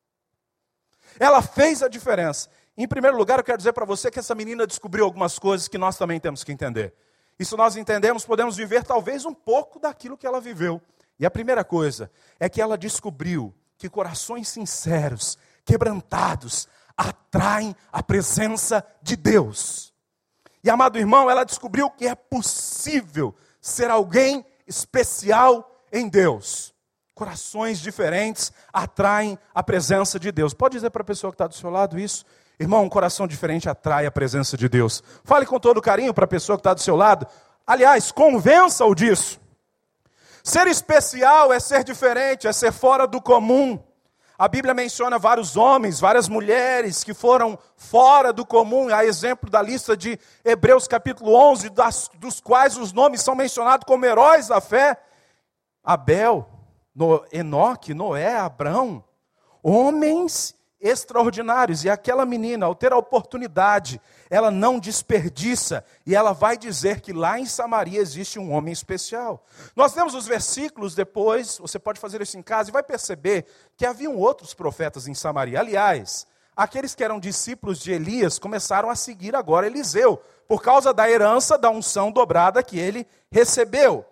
Ela 1.19 1.41
fez 1.43 1.83
a 1.83 1.87
diferença. 1.87 2.49
Em 2.75 2.87
primeiro 2.87 3.15
lugar, 3.15 3.37
eu 3.37 3.43
quero 3.43 3.59
dizer 3.59 3.73
para 3.73 3.85
você 3.85 4.09
que 4.09 4.17
essa 4.17 4.33
menina 4.33 4.65
descobriu 4.65 5.05
algumas 5.05 5.37
coisas 5.37 5.67
que 5.67 5.77
nós 5.77 5.97
também 5.97 6.19
temos 6.19 6.43
que 6.43 6.51
entender. 6.51 6.95
E 7.37 7.45
se 7.45 7.55
nós 7.55 7.75
entendemos, 7.75 8.25
podemos 8.25 8.57
viver 8.57 8.83
talvez 8.83 9.23
um 9.23 9.33
pouco 9.33 9.79
daquilo 9.79 10.17
que 10.17 10.25
ela 10.25 10.41
viveu. 10.41 10.81
E 11.19 11.25
a 11.25 11.31
primeira 11.31 11.63
coisa 11.63 12.11
é 12.39 12.49
que 12.49 12.59
ela 12.59 12.75
descobriu 12.75 13.53
que 13.77 13.87
corações 13.87 14.47
sinceros, 14.47 15.37
quebrantados, 15.63 16.67
atraem 16.97 17.75
a 17.91 18.01
presença 18.01 18.83
de 19.01 19.15
Deus. 19.15 19.93
E 20.63 20.69
amado 20.69 20.97
irmão, 20.97 21.29
ela 21.29 21.43
descobriu 21.43 21.89
que 21.91 22.07
é 22.07 22.15
possível 22.15 23.35
ser 23.59 23.91
alguém 23.91 24.43
especial 24.65 25.83
em 25.91 26.07
Deus. 26.07 26.70
Corações 27.21 27.79
diferentes 27.79 28.51
atraem 28.73 29.37
a 29.53 29.61
presença 29.61 30.19
de 30.19 30.31
Deus. 30.31 30.55
Pode 30.55 30.73
dizer 30.73 30.89
para 30.89 31.03
a 31.03 31.05
pessoa 31.05 31.29
que 31.29 31.35
está 31.35 31.45
do 31.45 31.53
seu 31.53 31.69
lado 31.69 31.99
isso? 31.99 32.25
Irmão, 32.59 32.83
um 32.83 32.89
coração 32.89 33.27
diferente 33.27 33.69
atrai 33.69 34.07
a 34.07 34.11
presença 34.11 34.57
de 34.57 34.67
Deus. 34.67 35.03
Fale 35.23 35.45
com 35.45 35.59
todo 35.59 35.79
carinho 35.83 36.15
para 36.15 36.25
a 36.25 36.27
pessoa 36.27 36.57
que 36.57 36.61
está 36.61 36.73
do 36.73 36.81
seu 36.81 36.95
lado. 36.95 37.27
Aliás, 37.67 38.11
convença-o 38.11 38.95
disso. 38.95 39.39
Ser 40.43 40.65
especial 40.65 41.53
é 41.53 41.59
ser 41.59 41.83
diferente, 41.83 42.47
é 42.47 42.51
ser 42.51 42.71
fora 42.71 43.05
do 43.05 43.21
comum. 43.21 43.79
A 44.35 44.47
Bíblia 44.47 44.73
menciona 44.73 45.19
vários 45.19 45.55
homens, 45.55 45.99
várias 45.99 46.27
mulheres 46.27 47.03
que 47.03 47.13
foram 47.13 47.55
fora 47.75 48.33
do 48.33 48.43
comum, 48.43 48.91
a 48.91 49.05
exemplo 49.05 49.47
da 49.47 49.61
lista 49.61 49.95
de 49.95 50.19
Hebreus 50.43 50.87
capítulo 50.87 51.35
11, 51.35 51.69
das, 51.69 52.09
dos 52.15 52.39
quais 52.39 52.77
os 52.77 52.91
nomes 52.91 53.21
são 53.21 53.35
mencionados 53.35 53.85
como 53.85 54.07
heróis 54.07 54.47
da 54.47 54.59
fé. 54.59 54.97
Abel, 55.83 56.50
no, 56.93 57.25
Enoque, 57.31 57.93
Noé, 57.93 58.37
Abraão, 58.37 59.03
homens 59.63 60.55
extraordinários. 60.81 61.83
E 61.83 61.89
aquela 61.89 62.25
menina, 62.25 62.65
ao 62.65 62.73
ter 62.73 62.91
a 62.91 62.97
oportunidade, 62.97 64.01
ela 64.29 64.49
não 64.49 64.79
desperdiça 64.79 65.85
e 66.05 66.15
ela 66.15 66.33
vai 66.33 66.57
dizer 66.57 66.99
que 67.01 67.13
lá 67.13 67.39
em 67.39 67.45
Samaria 67.45 68.01
existe 68.01 68.39
um 68.39 68.51
homem 68.51 68.73
especial. 68.73 69.45
Nós 69.75 69.93
temos 69.93 70.15
os 70.15 70.25
versículos 70.25 70.95
depois, 70.95 71.59
você 71.59 71.77
pode 71.77 71.99
fazer 71.99 72.21
isso 72.21 72.37
em 72.37 72.41
casa 72.41 72.69
e 72.69 72.73
vai 72.73 72.83
perceber 72.83 73.45
que 73.77 73.85
haviam 73.85 74.17
outros 74.17 74.53
profetas 74.53 75.07
em 75.07 75.13
Samaria. 75.13 75.59
Aliás, 75.59 76.25
aqueles 76.55 76.95
que 76.95 77.03
eram 77.03 77.19
discípulos 77.19 77.79
de 77.79 77.91
Elias 77.91 78.39
começaram 78.39 78.89
a 78.89 78.95
seguir 78.95 79.35
agora 79.35 79.67
Eliseu, 79.67 80.21
por 80.47 80.61
causa 80.61 80.93
da 80.93 81.09
herança 81.09 81.57
da 81.57 81.69
unção 81.69 82.11
dobrada 82.11 82.63
que 82.63 82.79
ele 82.79 83.07
recebeu. 83.31 84.05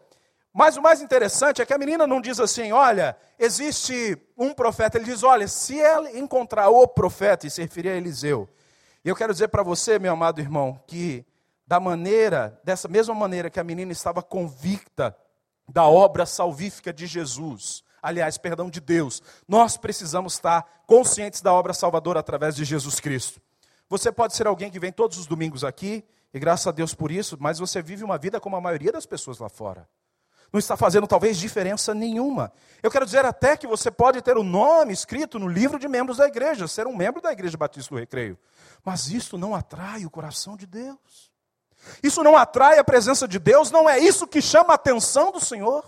Mas 0.54 0.78
o 0.78 0.82
mais 0.82 1.02
interessante 1.02 1.62
é 1.62 1.66
que 1.66 1.74
a 1.74 1.78
menina 1.78 2.08
não 2.08 2.20
diz 2.20 2.40
assim: 2.40 2.72
olha, 2.72 3.16
existe 3.38 4.18
um 4.38 4.54
profeta. 4.54 4.98
Ele 4.98 5.06
diz: 5.06 5.24
olha, 5.24 5.48
se 5.48 5.80
ela 5.80 6.12
encontrar 6.12 6.70
o 6.70 6.88
profeta, 6.88 7.46
e 7.46 7.50
se 7.50 7.62
referir 7.62 7.90
a 7.90 7.96
Eliseu. 7.96 8.50
E 9.06 9.10
eu 9.10 9.16
quero 9.16 9.32
dizer 9.32 9.48
para 9.48 9.64
você, 9.64 9.98
meu 10.00 10.14
amado 10.14 10.42
irmão, 10.42 10.82
que 10.88 11.26
da 11.66 11.80
maneira, 11.80 12.60
dessa 12.64 12.88
mesma 12.88 13.14
maneira 13.14 13.50
que 13.50 13.60
a 13.60 13.64
menina 13.64 13.92
estava 13.92 14.22
convicta 14.22 15.16
da 15.68 15.86
obra 15.86 16.26
salvífica 16.26 16.92
de 16.92 17.06
Jesus, 17.06 17.84
aliás, 18.02 18.38
perdão 18.40 18.72
de 18.72 18.82
Deus, 18.82 19.22
nós 19.48 19.78
precisamos 19.78 20.34
estar 20.34 20.84
conscientes 20.88 21.42
da 21.42 21.54
obra 21.54 21.74
salvadora 21.74 22.20
através 22.20 22.56
de 22.56 22.66
Jesus 22.66 23.00
Cristo. 23.00 23.40
Você 23.88 24.12
pode 24.12 24.36
ser 24.36 24.48
alguém 24.48 24.72
que 24.72 24.80
vem 24.80 24.92
todos 24.92 25.20
os 25.20 25.28
domingos 25.28 25.64
aqui, 25.64 26.04
e 26.34 26.40
graças 26.40 26.66
a 26.66 26.72
Deus 26.72 26.96
por 26.96 27.12
isso, 27.12 27.38
mas 27.40 27.60
você 27.60 27.84
vive 27.84 28.04
uma 28.04 28.18
vida 28.18 28.40
como 28.40 28.56
a 28.56 28.62
maioria 28.62 28.92
das 28.92 29.06
pessoas 29.06 29.38
lá 29.38 29.48
fora 29.48 29.88
não 30.52 30.60
está 30.60 30.76
fazendo 30.76 31.08
talvez 31.08 31.38
diferença 31.38 31.94
nenhuma. 31.94 32.52
Eu 32.82 32.90
quero 32.90 33.06
dizer 33.06 33.26
até 33.26 33.56
que 33.56 33.68
você 33.68 33.92
pode 33.92 34.22
ter 34.22 34.38
o 34.38 34.44
nome 34.44 34.94
escrito 34.94 35.38
no 35.38 35.48
livro 35.48 35.78
de 35.78 35.88
membros 35.88 36.18
da 36.18 36.28
igreja, 36.28 36.68
ser 36.68 36.88
um 36.88 36.96
membro 36.96 37.22
da 37.22 37.32
Igreja 37.32 37.58
Batista 37.58 37.94
do 37.94 38.00
Recreio. 38.00 38.38
Mas 38.84 39.10
isso 39.10 39.38
não 39.38 39.54
atrai 39.54 40.06
o 40.06 40.10
coração 40.10 40.58
de 40.58 40.66
Deus. 40.66 41.32
Isso 42.04 42.24
não 42.24 42.36
atrai 42.36 42.78
a 42.80 42.84
presença 42.84 43.28
de 43.28 43.40
Deus, 43.40 43.72
não 43.72 43.90
é 43.90 44.00
isso 44.00 44.28
que 44.28 44.42
chama 44.42 44.72
a 44.72 44.76
atenção 44.76 45.32
do 45.32 45.40
Senhor. 45.40 45.84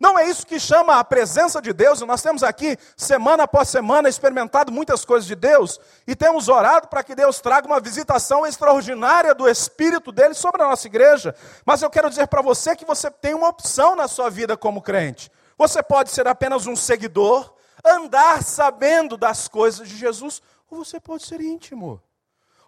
Não 0.00 0.18
é 0.18 0.26
isso 0.26 0.46
que 0.46 0.58
chama 0.58 0.98
a 0.98 1.04
presença 1.04 1.60
de 1.60 1.72
Deus. 1.72 2.00
Nós 2.00 2.22
temos 2.22 2.42
aqui, 2.42 2.76
semana 2.96 3.44
após 3.44 3.68
semana, 3.68 4.08
experimentado 4.08 4.72
muitas 4.72 5.04
coisas 5.04 5.26
de 5.26 5.34
Deus 5.34 5.80
e 6.06 6.16
temos 6.16 6.48
orado 6.48 6.88
para 6.88 7.02
que 7.02 7.14
Deus 7.14 7.40
traga 7.40 7.66
uma 7.66 7.80
visitação 7.80 8.46
extraordinária 8.46 9.34
do 9.34 9.48
Espírito 9.48 10.10
dele 10.10 10.34
sobre 10.34 10.62
a 10.62 10.68
nossa 10.68 10.86
igreja. 10.86 11.34
Mas 11.64 11.82
eu 11.82 11.90
quero 11.90 12.08
dizer 12.08 12.26
para 12.26 12.42
você 12.42 12.74
que 12.74 12.84
você 12.84 13.10
tem 13.10 13.34
uma 13.34 13.48
opção 13.48 13.94
na 13.94 14.08
sua 14.08 14.28
vida 14.30 14.56
como 14.56 14.82
crente. 14.82 15.30
Você 15.56 15.82
pode 15.82 16.10
ser 16.10 16.26
apenas 16.26 16.66
um 16.66 16.74
seguidor, 16.74 17.54
andar 17.84 18.42
sabendo 18.42 19.16
das 19.16 19.48
coisas 19.48 19.88
de 19.88 19.96
Jesus, 19.96 20.42
ou 20.70 20.84
você 20.84 20.98
pode 20.98 21.24
ser 21.26 21.40
íntimo. 21.40 22.02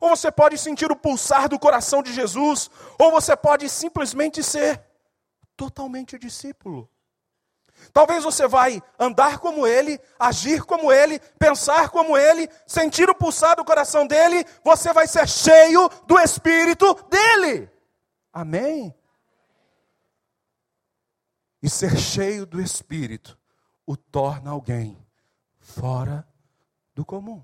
Ou 0.00 0.10
você 0.10 0.30
pode 0.30 0.58
sentir 0.58 0.92
o 0.92 0.96
pulsar 0.96 1.48
do 1.48 1.58
coração 1.58 2.02
de 2.02 2.12
Jesus, 2.12 2.70
ou 2.98 3.10
você 3.10 3.34
pode 3.34 3.68
simplesmente 3.68 4.42
ser 4.42 4.80
totalmente 5.56 6.18
discípulo. 6.18 6.88
Talvez 7.92 8.24
você 8.24 8.46
vai 8.46 8.82
andar 8.98 9.38
como 9.38 9.66
ele, 9.66 10.00
agir 10.18 10.64
como 10.64 10.92
ele, 10.92 11.18
pensar 11.38 11.90
como 11.90 12.16
ele, 12.16 12.48
sentir 12.66 13.08
o 13.08 13.14
pulsar 13.14 13.56
do 13.56 13.64
coração 13.64 14.06
dele, 14.06 14.44
você 14.64 14.92
vai 14.92 15.06
ser 15.06 15.28
cheio 15.28 15.88
do 16.06 16.18
espírito 16.18 16.94
dele. 17.08 17.70
Amém? 18.32 18.94
E 21.62 21.70
ser 21.70 21.96
cheio 21.96 22.44
do 22.44 22.60
espírito 22.60 23.38
o 23.86 23.96
torna 23.96 24.50
alguém 24.50 24.98
fora 25.58 26.26
do 26.94 27.04
comum. 27.04 27.42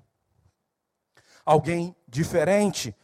Alguém 1.44 1.96
diferente. 2.06 2.94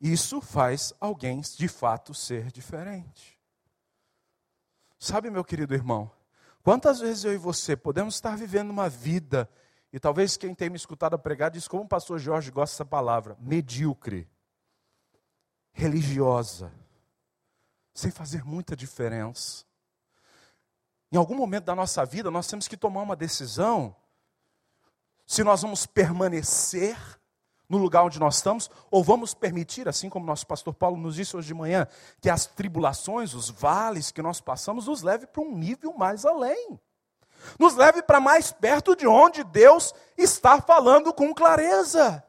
Isso 0.00 0.40
faz 0.40 0.94
alguém 1.00 1.40
de 1.40 1.68
fato 1.68 2.14
ser 2.14 2.50
diferente. 2.50 3.38
Sabe, 4.98 5.30
meu 5.30 5.44
querido 5.44 5.74
irmão, 5.74 6.10
Quantas 6.62 7.00
vezes 7.00 7.24
eu 7.24 7.32
e 7.32 7.38
você 7.38 7.76
podemos 7.76 8.14
estar 8.14 8.36
vivendo 8.36 8.70
uma 8.70 8.88
vida, 8.88 9.48
e 9.92 9.98
talvez 9.98 10.36
quem 10.36 10.54
tem 10.54 10.68
me 10.68 10.76
escutado 10.76 11.18
pregar 11.18 11.50
diz 11.50 11.66
como 11.66 11.84
o 11.84 11.88
pastor 11.88 12.18
Jorge 12.18 12.50
gosta 12.50 12.74
dessa 12.74 12.84
palavra, 12.84 13.36
medíocre, 13.40 14.28
religiosa, 15.72 16.72
sem 17.94 18.10
fazer 18.10 18.44
muita 18.44 18.76
diferença. 18.76 19.64
Em 21.10 21.16
algum 21.16 21.34
momento 21.34 21.64
da 21.64 21.74
nossa 21.74 22.04
vida, 22.04 22.30
nós 22.30 22.46
temos 22.46 22.68
que 22.68 22.76
tomar 22.76 23.02
uma 23.02 23.16
decisão 23.16 23.96
se 25.26 25.42
nós 25.42 25.62
vamos 25.62 25.86
permanecer 25.86 26.96
no 27.70 27.78
lugar 27.78 28.02
onde 28.02 28.18
nós 28.18 28.36
estamos, 28.36 28.68
ou 28.90 29.02
vamos 29.04 29.32
permitir, 29.32 29.88
assim 29.88 30.10
como 30.10 30.26
nosso 30.26 30.44
pastor 30.44 30.74
Paulo 30.74 30.96
nos 30.96 31.14
disse 31.14 31.36
hoje 31.36 31.46
de 31.46 31.54
manhã, 31.54 31.86
que 32.20 32.28
as 32.28 32.44
tribulações, 32.44 33.32
os 33.32 33.48
vales 33.48 34.10
que 34.10 34.20
nós 34.20 34.40
passamos, 34.40 34.88
nos 34.88 35.02
leve 35.02 35.28
para 35.28 35.40
um 35.40 35.56
nível 35.56 35.94
mais 35.96 36.26
além. 36.26 36.78
Nos 37.58 37.76
leve 37.76 38.02
para 38.02 38.20
mais 38.20 38.50
perto 38.50 38.96
de 38.96 39.06
onde 39.06 39.44
Deus 39.44 39.94
está 40.18 40.60
falando 40.60 41.14
com 41.14 41.32
clareza. 41.32 42.22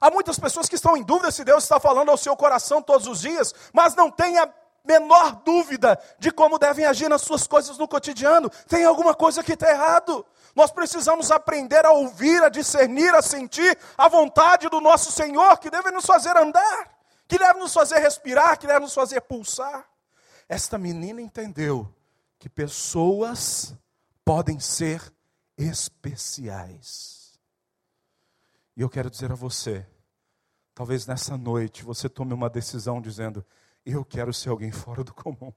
Há 0.00 0.08
muitas 0.08 0.38
pessoas 0.38 0.68
que 0.68 0.76
estão 0.76 0.96
em 0.96 1.02
dúvida 1.02 1.32
se 1.32 1.44
Deus 1.44 1.64
está 1.64 1.80
falando 1.80 2.10
ao 2.10 2.16
seu 2.16 2.34
coração 2.36 2.80
todos 2.80 3.08
os 3.08 3.20
dias, 3.20 3.52
mas 3.72 3.96
não 3.96 4.08
tenha 4.08 4.46
menor 4.84 5.42
dúvida 5.44 5.98
de 6.18 6.30
como 6.30 6.58
devem 6.58 6.84
agir 6.84 7.08
nas 7.08 7.22
suas 7.22 7.46
coisas 7.46 7.78
no 7.78 7.88
cotidiano. 7.88 8.50
Tem 8.68 8.84
alguma 8.84 9.14
coisa 9.14 9.42
que 9.42 9.52
está 9.52 9.70
errado. 9.70 10.24
Nós 10.54 10.70
precisamos 10.70 11.30
aprender 11.30 11.84
a 11.84 11.92
ouvir, 11.92 12.42
a 12.42 12.48
discernir, 12.48 13.14
a 13.14 13.22
sentir 13.22 13.78
a 13.96 14.08
vontade 14.08 14.68
do 14.68 14.80
nosso 14.80 15.12
Senhor, 15.12 15.58
que 15.58 15.70
deve 15.70 15.90
nos 15.90 16.04
fazer 16.04 16.36
andar, 16.36 16.98
que 17.28 17.38
deve 17.38 17.58
nos 17.58 17.72
fazer 17.72 17.98
respirar, 17.98 18.58
que 18.58 18.66
deve 18.66 18.80
nos 18.80 18.94
fazer 18.94 19.20
pulsar. 19.22 19.88
Esta 20.48 20.76
menina 20.76 21.20
entendeu 21.20 21.94
que 22.38 22.48
pessoas 22.48 23.74
podem 24.24 24.58
ser 24.58 25.12
especiais. 25.56 27.38
E 28.76 28.80
eu 28.80 28.88
quero 28.88 29.10
dizer 29.10 29.30
a 29.30 29.34
você, 29.34 29.86
talvez 30.74 31.06
nessa 31.06 31.36
noite 31.36 31.84
você 31.84 32.08
tome 32.08 32.32
uma 32.32 32.48
decisão 32.48 33.00
dizendo: 33.00 33.44
Eu 33.90 34.04
quero 34.04 34.32
ser 34.32 34.50
alguém 34.50 34.70
fora 34.70 35.02
do 35.02 35.12
comum. 35.12 35.52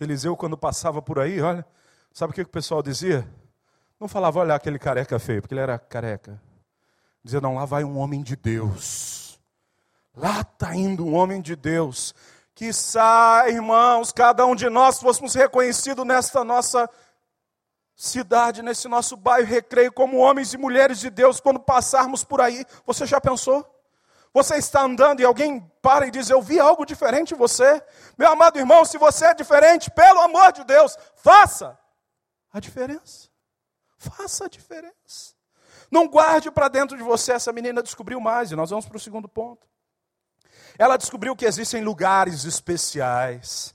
Eliseu, 0.00 0.36
quando 0.36 0.56
passava 0.56 1.00
por 1.00 1.18
aí, 1.18 1.40
olha, 1.40 1.64
sabe 2.12 2.32
o 2.32 2.34
que 2.34 2.42
o 2.42 2.48
pessoal 2.48 2.82
dizia? 2.82 3.28
Não 4.00 4.08
falava, 4.08 4.40
olha 4.40 4.54
aquele 4.54 4.78
careca 4.78 5.18
feio, 5.18 5.40
porque 5.40 5.54
ele 5.54 5.60
era 5.60 5.78
careca. 5.78 6.42
Dizia, 7.22 7.40
não, 7.40 7.54
lá 7.54 7.64
vai 7.64 7.84
um 7.84 7.98
homem 7.98 8.20
de 8.22 8.34
Deus. 8.34 9.40
Lá 10.16 10.40
está 10.40 10.74
indo 10.74 11.06
um 11.06 11.14
homem 11.14 11.40
de 11.40 11.54
Deus. 11.54 12.12
Que 12.54 12.72
sai, 12.72 13.52
irmãos, 13.52 14.10
cada 14.10 14.44
um 14.44 14.56
de 14.56 14.68
nós 14.68 14.98
fôssemos 14.98 15.34
reconhecidos 15.34 16.04
nesta 16.04 16.42
nossa 16.42 16.90
cidade, 17.94 18.62
nesse 18.62 18.88
nosso 18.88 19.16
bairro 19.16 19.46
recreio, 19.46 19.92
como 19.92 20.18
homens 20.18 20.52
e 20.52 20.58
mulheres 20.58 20.98
de 20.98 21.08
Deus, 21.08 21.38
quando 21.38 21.60
passarmos 21.60 22.24
por 22.24 22.40
aí. 22.40 22.64
Você 22.84 23.06
já 23.06 23.20
pensou? 23.20 23.71
Você 24.34 24.56
está 24.56 24.82
andando 24.82 25.20
e 25.20 25.24
alguém 25.24 25.60
para 25.82 26.06
e 26.06 26.10
diz: 26.10 26.30
Eu 26.30 26.40
vi 26.40 26.58
algo 26.58 26.86
diferente 26.86 27.34
em 27.34 27.36
você. 27.36 27.82
Meu 28.16 28.30
amado 28.30 28.58
irmão, 28.58 28.84
se 28.84 28.96
você 28.96 29.26
é 29.26 29.34
diferente, 29.34 29.90
pelo 29.90 30.20
amor 30.20 30.52
de 30.52 30.64
Deus, 30.64 30.96
faça 31.16 31.78
a 32.52 32.58
diferença. 32.58 33.28
Faça 33.98 34.46
a 34.46 34.48
diferença. 34.48 35.34
Não 35.90 36.08
guarde 36.08 36.50
para 36.50 36.68
dentro 36.68 36.96
de 36.96 37.02
você. 37.02 37.32
Essa 37.32 37.52
menina 37.52 37.82
descobriu 37.82 38.20
mais, 38.20 38.50
e 38.50 38.56
nós 38.56 38.70
vamos 38.70 38.86
para 38.86 38.96
o 38.96 39.00
segundo 39.00 39.28
ponto. 39.28 39.66
Ela 40.78 40.96
descobriu 40.96 41.36
que 41.36 41.44
existem 41.44 41.84
lugares 41.84 42.44
especiais. 42.44 43.74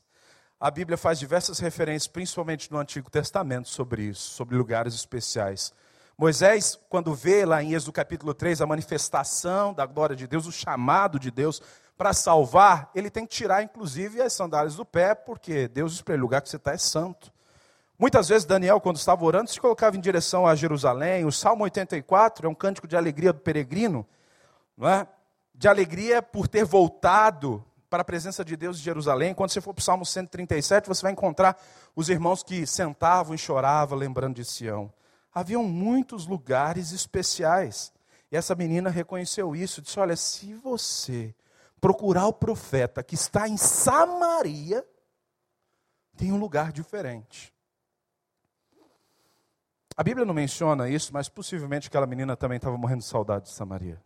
A 0.60 0.72
Bíblia 0.72 0.98
faz 0.98 1.20
diversas 1.20 1.60
referências, 1.60 2.08
principalmente 2.08 2.72
no 2.72 2.80
Antigo 2.80 3.12
Testamento, 3.12 3.70
sobre 3.70 4.04
isso, 4.04 4.32
sobre 4.32 4.56
lugares 4.56 4.96
especiais. 4.96 5.72
Moisés, 6.18 6.80
quando 6.90 7.14
vê 7.14 7.46
lá 7.46 7.62
em 7.62 7.74
Êxodo 7.74 7.92
capítulo 7.92 8.34
3 8.34 8.60
a 8.62 8.66
manifestação 8.66 9.72
da 9.72 9.86
glória 9.86 10.16
de 10.16 10.26
Deus, 10.26 10.48
o 10.48 10.52
chamado 10.52 11.20
de 11.20 11.30
Deus 11.30 11.62
para 11.96 12.12
salvar, 12.12 12.90
ele 12.96 13.12
tem 13.12 13.24
que 13.24 13.36
tirar 13.36 13.62
inclusive 13.62 14.20
as 14.20 14.34
sandálias 14.34 14.76
do 14.76 14.84
pé, 14.84 15.14
porque 15.14 15.68
Deus 15.68 15.92
diz 15.92 16.02
para 16.02 16.16
ele: 16.16 16.22
o 16.22 16.26
lugar 16.26 16.42
que 16.42 16.50
você 16.50 16.56
está 16.56 16.72
é 16.74 16.78
santo. 16.78 17.32
Muitas 18.00 18.30
vezes 18.30 18.46
Daniel, 18.46 18.82
quando 18.82 18.98
estava 18.98 19.24
orando, 19.24 19.50
se 19.50 19.62
colocava 19.62 19.96
em 19.96 20.00
direção 20.00 20.48
a 20.48 20.56
Jerusalém. 20.56 21.24
O 21.24 21.32
Salmo 21.32 21.64
84 21.64 22.48
é 22.48 22.50
um 22.50 22.56
cântico 22.56 22.88
de 22.88 22.98
alegria 22.98 23.32
do 23.32 23.40
peregrino, 23.40 24.06
não 24.76 24.90
é? 24.90 25.08
de 25.54 25.68
alegria 25.68 26.22
por 26.22 26.48
ter 26.48 26.64
voltado 26.64 27.64
para 27.90 28.02
a 28.02 28.06
presença 28.06 28.44
de 28.44 28.56
Deus 28.56 28.80
em 28.80 28.84
Jerusalém. 28.84 29.36
Quando 29.36 29.52
você 29.52 29.62
for 29.62 29.74
para 29.74 29.82
o 29.82 29.84
Salmo 29.84 30.06
137, 30.06 30.88
você 30.88 31.02
vai 31.02 31.12
encontrar 31.12 31.58
os 31.96 32.10
irmãos 32.10 32.42
que 32.42 32.66
sentavam 32.66 33.34
e 33.34 33.38
choravam, 33.38 33.98
lembrando 33.98 34.36
de 34.36 34.46
Sião. 34.46 34.92
Haviam 35.40 35.64
muitos 35.64 36.26
lugares 36.26 36.92
especiais. 36.92 37.94
E 38.32 38.36
essa 38.36 38.56
menina 38.56 38.90
reconheceu 38.90 39.56
isso, 39.56 39.82
disse: 39.82 40.00
Olha, 40.00 40.16
se 40.16 40.56
você 40.56 41.36
procurar 41.80 42.26
o 42.26 42.34
profeta 42.34 43.04
que 43.04 43.14
está 43.14 43.48
em 43.48 43.56
Samaria, 43.56 44.84
tem 46.18 46.32
um 46.32 46.40
lugar 46.40 46.72
diferente. 46.72 47.54
A 49.96 50.04
Bíblia 50.04 50.26
não 50.26 50.34
menciona 50.34 50.90
isso, 50.90 51.14
mas 51.14 51.30
possivelmente 51.30 51.88
aquela 51.88 52.08
menina 52.08 52.36
também 52.36 52.58
estava 52.58 52.78
morrendo 52.78 53.00
de 53.00 53.08
saudade 53.08 53.46
de 53.46 53.52
Samaria. 53.52 54.02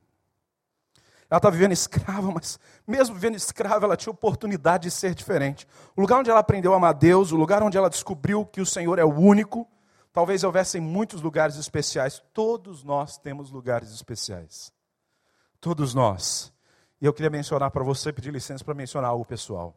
Ela 1.29 1.37
estava 1.37 1.55
vivendo 1.55 1.71
escrava, 1.71 2.29
mas 2.29 2.59
mesmo 2.85 3.15
vivendo 3.15 3.35
escrava, 3.35 3.85
ela 3.85 3.95
tinha 3.95 4.11
oportunidade 4.11 4.83
de 4.83 4.91
ser 4.91 5.15
diferente. 5.15 5.65
O 5.95 6.01
lugar 6.01 6.19
onde 6.19 6.29
ela 6.29 6.41
aprendeu 6.41 6.73
a 6.73 6.75
amar 6.75 6.93
Deus, 6.93 7.31
o 7.31 7.37
lugar 7.37 7.63
onde 7.63 7.77
ela 7.77 7.89
descobriu 7.89 8.45
que 8.45 8.59
o 8.59 8.65
Senhor 8.65 8.99
é 8.99 9.05
o 9.05 9.13
único, 9.13 9.65
talvez 10.13 10.43
houvessem 10.43 10.81
muitos 10.81 11.21
lugares 11.21 11.55
especiais. 11.55 12.21
Todos 12.33 12.83
nós 12.83 13.17
temos 13.17 13.51
lugares 13.51 13.91
especiais. 13.91 14.71
Todos 15.59 15.93
nós. 15.93 16.51
E 16.99 17.05
eu 17.05 17.13
queria 17.13 17.29
mencionar 17.29 17.71
para 17.71 17.83
você, 17.83 18.13
pedir 18.13 18.31
licença 18.31 18.63
para 18.63 18.73
mencionar 18.73 19.09
algo 19.09 19.25
pessoal. 19.25 19.75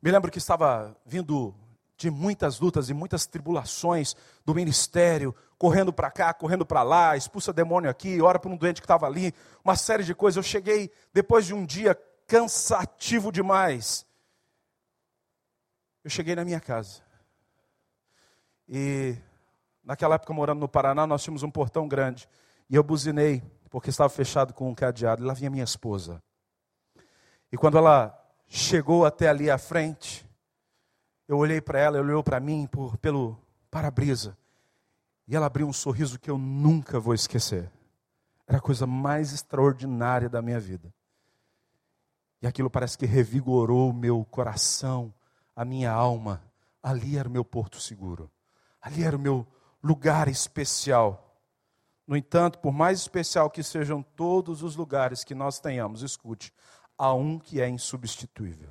Me 0.00 0.10
lembro 0.10 0.30
que 0.30 0.38
estava 0.38 0.96
vindo 1.04 1.54
de 1.96 2.10
muitas 2.10 2.58
lutas 2.58 2.88
e 2.88 2.94
muitas 2.94 3.26
tribulações 3.26 4.16
do 4.44 4.54
ministério, 4.54 5.34
correndo 5.56 5.92
para 5.92 6.10
cá, 6.10 6.34
correndo 6.34 6.66
para 6.66 6.82
lá, 6.82 7.16
expulsa 7.16 7.52
demônio 7.52 7.88
aqui, 7.88 8.20
ora 8.20 8.38
para 8.38 8.50
um 8.50 8.56
doente 8.56 8.80
que 8.80 8.84
estava 8.84 9.06
ali, 9.06 9.32
uma 9.64 9.76
série 9.76 10.02
de 10.02 10.14
coisas. 10.14 10.36
Eu 10.36 10.42
cheguei 10.42 10.90
depois 11.12 11.46
de 11.46 11.54
um 11.54 11.64
dia 11.64 11.94
cansativo 12.26 13.30
demais. 13.30 14.04
Eu 16.02 16.10
cheguei 16.10 16.34
na 16.34 16.44
minha 16.44 16.58
casa. 16.58 17.02
E 18.74 19.18
naquela 19.84 20.14
época 20.14 20.32
morando 20.32 20.60
no 20.60 20.68
Paraná, 20.68 21.06
nós 21.06 21.22
tínhamos 21.22 21.42
um 21.42 21.50
portão 21.50 21.86
grande. 21.86 22.26
E 22.70 22.74
eu 22.74 22.82
buzinei, 22.82 23.42
porque 23.68 23.90
estava 23.90 24.08
fechado 24.08 24.54
com 24.54 24.70
um 24.70 24.74
cadeado. 24.74 25.22
E 25.22 25.26
lá 25.26 25.34
vinha 25.34 25.50
minha 25.50 25.62
esposa. 25.62 26.22
E 27.52 27.56
quando 27.58 27.76
ela 27.76 28.18
chegou 28.48 29.04
até 29.04 29.28
ali 29.28 29.50
à 29.50 29.58
frente, 29.58 30.26
eu 31.28 31.36
olhei 31.36 31.60
para 31.60 31.80
ela, 31.80 31.98
ela 31.98 32.06
olhou 32.06 32.24
para 32.24 32.40
mim 32.40 32.66
por, 32.66 32.96
pelo 32.96 33.38
para-brisa. 33.70 34.38
E 35.28 35.36
ela 35.36 35.44
abriu 35.44 35.68
um 35.68 35.72
sorriso 35.72 36.18
que 36.18 36.30
eu 36.30 36.38
nunca 36.38 36.98
vou 36.98 37.12
esquecer. 37.12 37.70
Era 38.46 38.56
a 38.56 38.62
coisa 38.62 38.86
mais 38.86 39.34
extraordinária 39.34 40.30
da 40.30 40.40
minha 40.40 40.58
vida. 40.58 40.90
E 42.40 42.46
aquilo 42.46 42.70
parece 42.70 42.96
que 42.96 43.04
revigorou 43.04 43.90
o 43.90 43.94
meu 43.94 44.24
coração, 44.30 45.12
a 45.54 45.62
minha 45.62 45.92
alma. 45.92 46.42
Ali 46.82 47.18
era 47.18 47.28
o 47.28 47.32
meu 47.32 47.44
porto 47.44 47.78
seguro. 47.78 48.30
Ali 48.82 49.04
era 49.04 49.16
o 49.16 49.20
meu 49.20 49.46
lugar 49.82 50.28
especial. 50.28 51.38
No 52.06 52.16
entanto, 52.16 52.58
por 52.58 52.72
mais 52.72 53.00
especial 53.00 53.48
que 53.48 53.62
sejam 53.62 54.02
todos 54.02 54.62
os 54.62 54.74
lugares 54.74 55.22
que 55.22 55.34
nós 55.34 55.60
tenhamos, 55.60 56.02
escute, 56.02 56.52
há 56.98 57.14
um 57.14 57.38
que 57.38 57.60
é 57.60 57.68
insubstituível. 57.68 58.70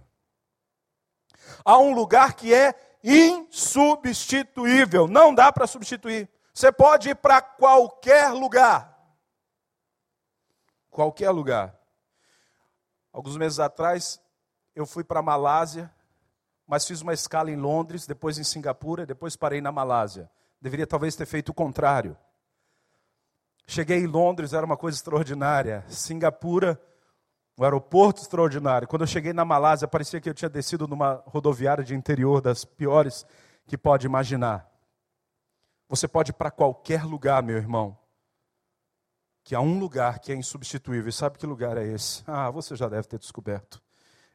Há 1.63 1.79
um 1.79 1.93
lugar 1.93 2.33
que 2.33 2.53
é 2.53 2.75
insubstituível, 3.03 5.07
não 5.07 5.33
dá 5.33 5.51
para 5.51 5.65
substituir. 5.65 6.29
Você 6.53 6.71
pode 6.71 7.09
ir 7.09 7.15
para 7.15 7.41
qualquer 7.41 8.31
lugar. 8.31 8.91
Qualquer 10.89 11.31
lugar. 11.31 11.79
Alguns 13.13 13.37
meses 13.37 13.59
atrás, 13.59 14.21
eu 14.75 14.85
fui 14.85 15.03
para 15.03 15.19
a 15.19 15.23
Malásia, 15.23 15.91
mas 16.71 16.87
fiz 16.87 17.01
uma 17.01 17.13
escala 17.13 17.51
em 17.51 17.57
Londres, 17.57 18.07
depois 18.07 18.37
em 18.37 18.45
Singapura, 18.45 19.05
depois 19.05 19.35
parei 19.35 19.59
na 19.59 19.73
Malásia. 19.73 20.31
Deveria 20.61 20.87
talvez 20.87 21.17
ter 21.17 21.25
feito 21.25 21.49
o 21.49 21.53
contrário. 21.53 22.15
Cheguei 23.67 23.97
em 23.97 24.07
Londres, 24.07 24.53
era 24.53 24.65
uma 24.65 24.77
coisa 24.77 24.97
extraordinária. 24.97 25.83
Singapura, 25.89 26.81
um 27.59 27.65
aeroporto 27.65 28.21
extraordinário. 28.21 28.87
Quando 28.87 29.01
eu 29.01 29.07
cheguei 29.07 29.33
na 29.33 29.43
Malásia, 29.43 29.85
parecia 29.85 30.21
que 30.21 30.29
eu 30.29 30.33
tinha 30.33 30.47
descido 30.47 30.87
numa 30.87 31.21
rodoviária 31.25 31.83
de 31.83 31.93
interior 31.93 32.39
das 32.39 32.63
piores 32.63 33.25
que 33.67 33.77
pode 33.77 34.05
imaginar. 34.05 34.65
Você 35.89 36.07
pode 36.07 36.31
ir 36.31 36.35
para 36.35 36.49
qualquer 36.49 37.03
lugar, 37.03 37.43
meu 37.43 37.57
irmão, 37.57 37.97
que 39.43 39.53
há 39.53 39.59
um 39.59 39.77
lugar 39.77 40.19
que 40.19 40.31
é 40.31 40.35
insubstituível. 40.35 41.09
E 41.09 41.11
sabe 41.11 41.37
que 41.37 41.45
lugar 41.45 41.75
é 41.75 41.85
esse? 41.85 42.23
Ah, 42.25 42.49
você 42.49 42.77
já 42.77 42.87
deve 42.87 43.09
ter 43.09 43.19
descoberto. 43.19 43.83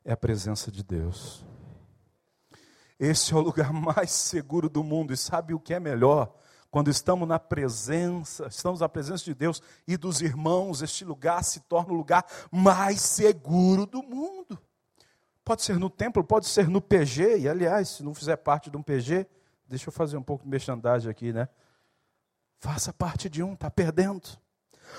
É 0.05 0.13
a 0.13 0.17
presença 0.19 0.71
de 0.71 0.85
Deus. 0.85 1.56
Esse 2.99 3.33
é 3.33 3.37
o 3.37 3.41
lugar 3.41 3.73
mais 3.75 4.11
seguro 4.11 4.69
do 4.69 4.83
mundo. 4.83 5.13
E 5.13 5.17
sabe 5.17 5.55
o 5.55 5.61
que 5.61 5.75
é 5.75 5.81
melhor? 5.81 6.35
Quando 6.71 6.91
estamos 6.91 7.27
na 7.27 7.39
presença, 7.39 8.47
estamos 8.49 8.81
na 8.81 8.89
presença 8.89 9.25
de 9.25 9.35
Deus 9.35 9.63
e 9.87 9.97
dos 9.97 10.21
irmãos, 10.21 10.83
este 10.83 11.05
lugar 11.05 11.43
se 11.43 11.61
torna 11.61 11.93
o 11.93 11.97
lugar 11.97 12.25
mais 12.51 13.01
seguro 13.01 13.87
do 13.87 14.03
mundo. 14.03 14.59
Pode 15.45 15.63
ser 15.63 15.79
no 15.79 15.89
templo, 15.89 16.25
pode 16.25 16.47
ser 16.47 16.69
no 16.69 16.83
PG, 16.83 17.39
e 17.39 17.49
aliás, 17.49 17.89
se 17.89 18.03
não 18.03 18.13
fizer 18.13 18.37
parte 18.37 18.69
de 18.69 18.77
um 18.77 18.83
PG, 18.83 19.27
deixa 19.67 19.89
eu 19.89 19.93
fazer 19.93 20.17
um 20.17 20.23
pouco 20.23 20.45
de 20.45 20.51
merchandagem 20.51 21.09
aqui, 21.09 21.33
né? 21.33 21.49
Faça 22.59 22.93
parte 22.93 23.31
de 23.31 23.43
um, 23.43 23.55
está 23.55 23.71
perdendo. 23.71 24.29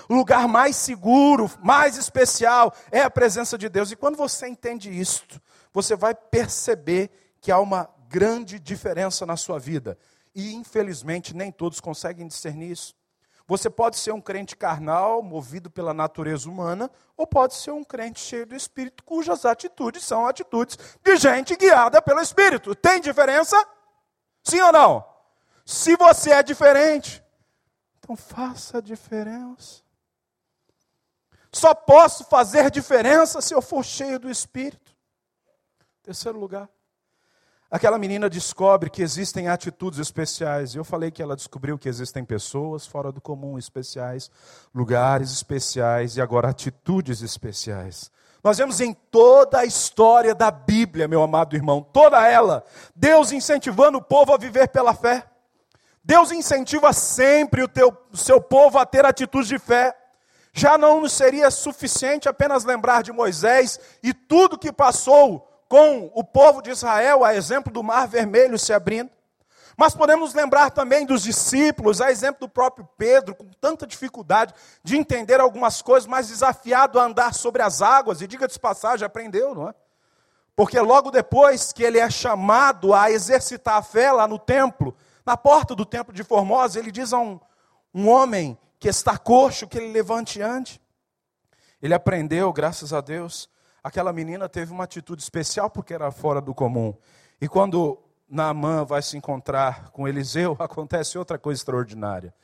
O 0.08 0.14
lugar 0.14 0.48
mais 0.48 0.74
seguro, 0.74 1.50
mais 1.62 1.96
especial 1.96 2.74
é 2.90 3.02
a 3.02 3.10
presença 3.10 3.58
de 3.58 3.68
Deus. 3.68 3.90
E 3.90 3.96
quando 3.96 4.16
você 4.16 4.48
entende 4.48 4.90
isto, 4.90 5.40
você 5.72 5.94
vai 5.94 6.14
perceber 6.14 7.10
que 7.40 7.52
há 7.52 7.58
uma 7.58 7.88
grande 8.08 8.58
diferença 8.58 9.26
na 9.26 9.36
sua 9.36 9.58
vida. 9.58 9.98
E 10.34 10.54
infelizmente 10.54 11.34
nem 11.34 11.50
todos 11.50 11.80
conseguem 11.80 12.26
discernir 12.26 12.70
isso. 12.70 12.94
Você 13.46 13.70
pode 13.70 13.96
ser 13.96 14.12
um 14.12 14.20
crente 14.20 14.54
carnal, 14.54 15.22
movido 15.22 15.70
pela 15.70 15.94
natureza 15.94 16.50
humana, 16.50 16.90
ou 17.16 17.26
pode 17.26 17.54
ser 17.54 17.70
um 17.70 17.82
crente 17.82 18.20
cheio 18.20 18.46
do 18.46 18.54
Espírito, 18.54 19.02
cujas 19.02 19.46
atitudes 19.46 20.04
são 20.04 20.26
atitudes 20.26 20.78
de 21.02 21.16
gente 21.16 21.56
guiada 21.56 22.02
pelo 22.02 22.20
Espírito. 22.20 22.74
Tem 22.74 23.00
diferença? 23.00 23.56
Sim 24.44 24.60
ou 24.60 24.70
não? 24.70 25.04
Se 25.64 25.96
você 25.96 26.32
é 26.32 26.42
diferente, 26.42 27.24
então 27.98 28.14
faça 28.14 28.78
a 28.78 28.80
diferença. 28.82 29.82
Só 31.50 31.74
posso 31.74 32.24
fazer 32.24 32.70
diferença 32.70 33.40
se 33.40 33.54
eu 33.54 33.62
for 33.62 33.82
cheio 33.82 34.18
do 34.18 34.30
Espírito. 34.30 34.94
Terceiro 36.02 36.38
lugar. 36.38 36.68
Aquela 37.70 37.98
menina 37.98 38.30
descobre 38.30 38.88
que 38.88 39.02
existem 39.02 39.46
atitudes 39.48 39.98
especiais. 39.98 40.74
Eu 40.74 40.84
falei 40.84 41.10
que 41.10 41.22
ela 41.22 41.36
descobriu 41.36 41.78
que 41.78 41.86
existem 41.88 42.24
pessoas 42.24 42.86
fora 42.86 43.12
do 43.12 43.20
comum 43.20 43.58
especiais, 43.58 44.30
lugares 44.74 45.30
especiais 45.30 46.16
e 46.16 46.20
agora 46.22 46.48
atitudes 46.48 47.20
especiais. 47.20 48.10
Nós 48.42 48.56
vemos 48.56 48.80
em 48.80 48.94
toda 48.94 49.58
a 49.58 49.66
história 49.66 50.34
da 50.34 50.50
Bíblia, 50.50 51.06
meu 51.06 51.22
amado 51.22 51.54
irmão, 51.54 51.82
toda 51.82 52.26
ela, 52.26 52.64
Deus 52.96 53.32
incentivando 53.32 53.98
o 53.98 54.02
povo 54.02 54.32
a 54.32 54.38
viver 54.38 54.68
pela 54.68 54.94
fé. 54.94 55.26
Deus 56.02 56.32
incentiva 56.32 56.94
sempre 56.94 57.62
o, 57.62 57.68
teu, 57.68 57.94
o 58.10 58.16
seu 58.16 58.40
povo 58.40 58.78
a 58.78 58.86
ter 58.86 59.04
atitudes 59.04 59.48
de 59.48 59.58
fé. 59.58 59.94
Já 60.54 60.78
não 60.78 61.02
nos 61.02 61.12
seria 61.12 61.50
suficiente 61.50 62.30
apenas 62.30 62.64
lembrar 62.64 63.02
de 63.02 63.12
Moisés 63.12 63.78
e 64.02 64.14
tudo 64.14 64.56
que 64.56 64.72
passou 64.72 65.47
com 65.68 66.10
o 66.14 66.24
povo 66.24 66.62
de 66.62 66.70
Israel, 66.70 67.24
a 67.24 67.34
exemplo 67.34 67.72
do 67.72 67.82
Mar 67.82 68.08
Vermelho 68.08 68.58
se 68.58 68.72
abrindo. 68.72 69.10
Mas 69.76 69.94
podemos 69.94 70.34
lembrar 70.34 70.70
também 70.70 71.06
dos 71.06 71.22
discípulos, 71.22 72.00
a 72.00 72.10
exemplo 72.10 72.40
do 72.40 72.48
próprio 72.48 72.88
Pedro, 72.96 73.34
com 73.34 73.48
tanta 73.60 73.86
dificuldade 73.86 74.52
de 74.82 74.96
entender 74.96 75.38
algumas 75.38 75.80
coisas, 75.80 76.08
mas 76.08 76.28
desafiado 76.28 76.98
a 76.98 77.04
andar 77.04 77.32
sobre 77.32 77.62
as 77.62 77.80
águas, 77.80 78.20
e 78.20 78.26
diga 78.26 78.48
de 78.48 78.58
passagem, 78.58 79.06
aprendeu, 79.06 79.54
não 79.54 79.68
é? 79.68 79.74
Porque 80.56 80.80
logo 80.80 81.12
depois 81.12 81.72
que 81.72 81.84
ele 81.84 82.00
é 82.00 82.10
chamado 82.10 82.92
a 82.92 83.12
exercitar 83.12 83.76
a 83.76 83.82
fé 83.82 84.10
lá 84.10 84.26
no 84.26 84.40
templo, 84.40 84.96
na 85.24 85.36
porta 85.36 85.76
do 85.76 85.86
templo 85.86 86.12
de 86.12 86.24
Formosa, 86.24 86.80
ele 86.80 86.90
diz 86.90 87.12
a 87.12 87.18
um, 87.18 87.38
um 87.94 88.08
homem 88.08 88.58
que 88.80 88.88
está 88.88 89.16
coxo 89.16 89.68
que 89.68 89.78
ele 89.78 89.92
levante 89.92 90.40
e 90.40 90.42
ande. 90.42 90.80
Ele 91.80 91.94
aprendeu, 91.94 92.52
graças 92.52 92.92
a 92.92 93.00
Deus, 93.00 93.48
aquela 93.88 94.12
menina 94.12 94.48
teve 94.48 94.70
uma 94.70 94.84
atitude 94.84 95.22
especial 95.22 95.70
porque 95.70 95.94
era 95.94 96.10
fora 96.10 96.40
do 96.40 96.54
comum. 96.54 96.94
E 97.40 97.48
quando 97.48 97.98
Naamã 98.28 98.84
vai 98.84 99.00
se 99.00 99.16
encontrar 99.16 99.90
com 99.90 100.06
Eliseu, 100.06 100.56
acontece 100.60 101.18
outra 101.18 101.38
coisa 101.38 101.60
extraordinária. 101.60 102.34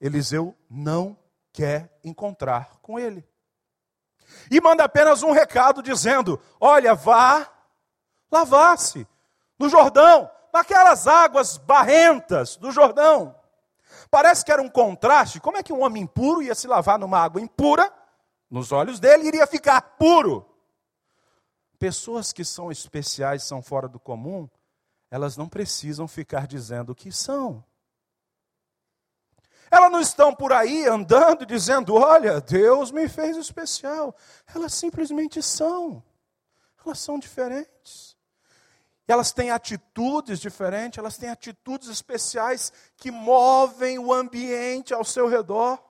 Eliseu 0.00 0.54
não 0.70 1.16
quer 1.52 1.90
encontrar 2.04 2.78
com 2.80 2.98
ele. 2.98 3.26
E 4.50 4.60
manda 4.60 4.84
apenas 4.84 5.22
um 5.22 5.32
recado 5.32 5.82
dizendo: 5.82 6.40
Olha, 6.60 6.94
vá 6.94 7.48
lavar-se 8.30 9.06
no 9.58 9.68
Jordão, 9.68 10.30
naquelas 10.52 11.06
águas 11.06 11.56
barrentas 11.56 12.56
do 12.56 12.70
Jordão. 12.70 13.34
Parece 14.10 14.44
que 14.44 14.52
era 14.52 14.62
um 14.62 14.68
contraste. 14.68 15.40
Como 15.40 15.56
é 15.56 15.62
que 15.62 15.72
um 15.72 15.82
homem 15.82 16.02
impuro 16.02 16.42
ia 16.42 16.54
se 16.54 16.68
lavar 16.68 16.98
numa 16.98 17.18
água 17.18 17.40
impura? 17.40 17.92
Nos 18.48 18.70
olhos 18.70 19.00
dele 19.00 19.26
iria 19.26 19.46
ficar 19.46 19.80
puro. 19.98 20.55
Pessoas 21.78 22.32
que 22.32 22.44
são 22.44 22.70
especiais, 22.70 23.42
são 23.42 23.62
fora 23.62 23.88
do 23.88 24.00
comum, 24.00 24.48
elas 25.10 25.36
não 25.36 25.48
precisam 25.48 26.08
ficar 26.08 26.46
dizendo 26.46 26.94
que 26.94 27.12
são. 27.12 27.64
Elas 29.70 29.90
não 29.90 30.00
estão 30.00 30.34
por 30.34 30.52
aí 30.52 30.86
andando 30.86 31.44
dizendo: 31.44 31.94
Olha, 31.94 32.40
Deus 32.40 32.90
me 32.90 33.08
fez 33.08 33.36
especial. 33.36 34.14
Elas 34.54 34.72
simplesmente 34.74 35.42
são. 35.42 36.02
Elas 36.84 36.98
são 36.98 37.18
diferentes. 37.18 38.16
Elas 39.08 39.32
têm 39.32 39.50
atitudes 39.50 40.40
diferentes, 40.40 40.98
elas 40.98 41.16
têm 41.16 41.28
atitudes 41.28 41.88
especiais 41.88 42.72
que 42.96 43.10
movem 43.10 43.98
o 43.98 44.12
ambiente 44.12 44.92
ao 44.92 45.04
seu 45.04 45.28
redor. 45.28 45.80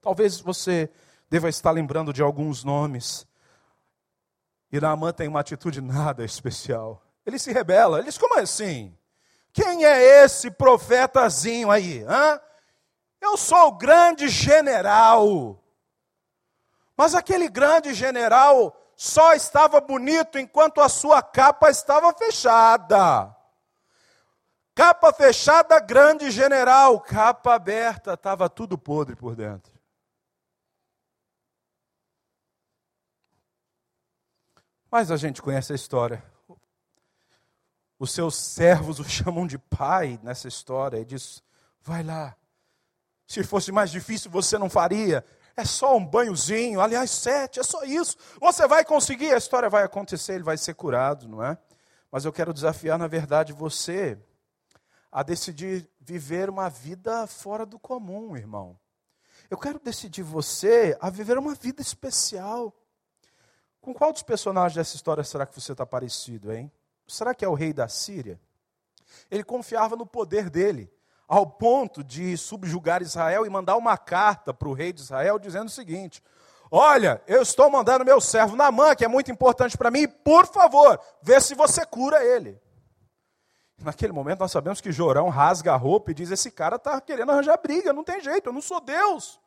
Talvez 0.00 0.40
você 0.40 0.90
deva 1.30 1.48
estar 1.48 1.70
lembrando 1.70 2.12
de 2.12 2.20
alguns 2.20 2.64
nomes. 2.64 3.26
E 4.74 4.80
Naamã 4.80 5.12
tem 5.12 5.28
uma 5.28 5.38
atitude 5.38 5.80
nada 5.80 6.24
especial. 6.24 7.00
Ele 7.24 7.38
se 7.38 7.52
rebela. 7.52 7.98
Ele 7.98 8.06
diz: 8.06 8.18
Como 8.18 8.36
assim? 8.40 8.92
Quem 9.52 9.84
é 9.84 10.24
esse 10.24 10.50
profetazinho 10.50 11.70
aí? 11.70 12.02
Hã? 12.02 12.40
Eu 13.20 13.36
sou 13.36 13.68
o 13.68 13.76
grande 13.78 14.26
general. 14.26 15.62
Mas 16.96 17.14
aquele 17.14 17.48
grande 17.48 17.94
general 17.94 18.76
só 18.96 19.32
estava 19.32 19.80
bonito 19.80 20.40
enquanto 20.40 20.80
a 20.80 20.88
sua 20.88 21.22
capa 21.22 21.70
estava 21.70 22.12
fechada. 22.12 23.32
Capa 24.74 25.12
fechada, 25.12 25.78
grande 25.78 26.32
general. 26.32 26.98
Capa 26.98 27.54
aberta, 27.54 28.14
estava 28.14 28.48
tudo 28.48 28.76
podre 28.76 29.14
por 29.14 29.36
dentro. 29.36 29.72
Mas 34.94 35.10
a 35.10 35.16
gente 35.16 35.42
conhece 35.42 35.72
a 35.72 35.74
história. 35.74 36.22
Os 37.98 38.12
seus 38.12 38.36
servos 38.36 39.00
o 39.00 39.02
chamam 39.10 39.44
de 39.44 39.58
pai 39.58 40.20
nessa 40.22 40.46
história 40.46 40.98
e 40.98 41.04
diz: 41.04 41.42
vai 41.82 42.04
lá. 42.04 42.36
Se 43.26 43.42
fosse 43.42 43.72
mais 43.72 43.90
difícil, 43.90 44.30
você 44.30 44.56
não 44.56 44.70
faria. 44.70 45.24
É 45.56 45.64
só 45.64 45.96
um 45.96 46.06
banhozinho, 46.06 46.80
aliás, 46.80 47.10
sete, 47.10 47.58
é 47.58 47.64
só 47.64 47.82
isso. 47.82 48.16
Você 48.40 48.68
vai 48.68 48.84
conseguir, 48.84 49.34
a 49.34 49.36
história 49.36 49.68
vai 49.68 49.82
acontecer, 49.82 50.34
ele 50.34 50.44
vai 50.44 50.56
ser 50.56 50.74
curado, 50.74 51.26
não 51.26 51.42
é? 51.42 51.58
Mas 52.08 52.24
eu 52.24 52.32
quero 52.32 52.54
desafiar, 52.54 52.96
na 52.96 53.08
verdade, 53.08 53.52
você 53.52 54.16
a 55.10 55.24
decidir 55.24 55.90
viver 55.98 56.48
uma 56.48 56.70
vida 56.70 57.26
fora 57.26 57.66
do 57.66 57.80
comum, 57.80 58.36
irmão. 58.36 58.78
Eu 59.50 59.58
quero 59.58 59.80
decidir 59.80 60.22
você 60.22 60.96
a 61.00 61.10
viver 61.10 61.36
uma 61.36 61.56
vida 61.56 61.82
especial. 61.82 62.72
Com 63.84 63.92
qual 63.92 64.14
dos 64.14 64.22
personagens 64.22 64.74
dessa 64.74 64.96
história 64.96 65.22
será 65.22 65.44
que 65.44 65.60
você 65.60 65.72
está 65.72 65.84
parecido, 65.84 66.50
hein? 66.50 66.72
será 67.06 67.34
que 67.34 67.44
é 67.44 67.48
o 67.48 67.52
rei 67.52 67.70
da 67.70 67.86
Síria? 67.86 68.40
Ele 69.30 69.44
confiava 69.44 69.94
no 69.94 70.06
poder 70.06 70.48
dele, 70.48 70.90
ao 71.28 71.46
ponto 71.46 72.02
de 72.02 72.34
subjugar 72.38 73.02
Israel 73.02 73.44
e 73.44 73.50
mandar 73.50 73.76
uma 73.76 73.98
carta 73.98 74.54
para 74.54 74.68
o 74.70 74.72
rei 74.72 74.90
de 74.90 75.02
Israel 75.02 75.38
dizendo 75.38 75.66
o 75.66 75.70
seguinte: 75.70 76.22
Olha, 76.70 77.20
eu 77.26 77.42
estou 77.42 77.68
mandando 77.68 78.06
meu 78.06 78.22
servo 78.22 78.56
Namã, 78.56 78.94
que 78.94 79.04
é 79.04 79.08
muito 79.08 79.30
importante 79.30 79.76
para 79.76 79.90
mim, 79.90 80.08
por 80.08 80.46
favor, 80.46 80.98
vê 81.20 81.38
se 81.38 81.54
você 81.54 81.84
cura 81.84 82.24
ele. 82.24 82.58
Naquele 83.82 84.14
momento 84.14 84.40
nós 84.40 84.50
sabemos 84.50 84.80
que 84.80 84.90
Jorão 84.90 85.28
rasga 85.28 85.74
a 85.74 85.76
roupa 85.76 86.10
e 86.10 86.14
diz: 86.14 86.30
Esse 86.30 86.50
cara 86.50 86.76
está 86.76 86.98
querendo 87.02 87.32
arranjar 87.32 87.58
briga, 87.58 87.92
não 87.92 88.02
tem 88.02 88.18
jeito, 88.22 88.48
eu 88.48 88.52
não 88.54 88.62
sou 88.62 88.80
Deus. 88.80 89.38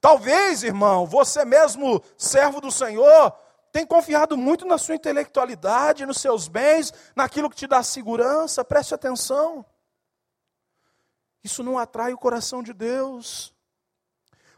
Talvez, 0.00 0.62
irmão, 0.62 1.06
você 1.06 1.44
mesmo, 1.44 2.00
servo 2.16 2.60
do 2.60 2.70
Senhor, 2.70 3.34
tem 3.72 3.86
confiado 3.86 4.36
muito 4.36 4.64
na 4.64 4.78
sua 4.78 4.94
intelectualidade, 4.94 6.06
nos 6.06 6.18
seus 6.18 6.48
bens, 6.48 6.92
naquilo 7.14 7.48
que 7.48 7.56
te 7.56 7.66
dá 7.66 7.82
segurança, 7.82 8.64
preste 8.64 8.94
atenção. 8.94 9.64
Isso 11.42 11.62
não 11.62 11.78
atrai 11.78 12.12
o 12.12 12.18
coração 12.18 12.62
de 12.62 12.72
Deus. 12.72 13.54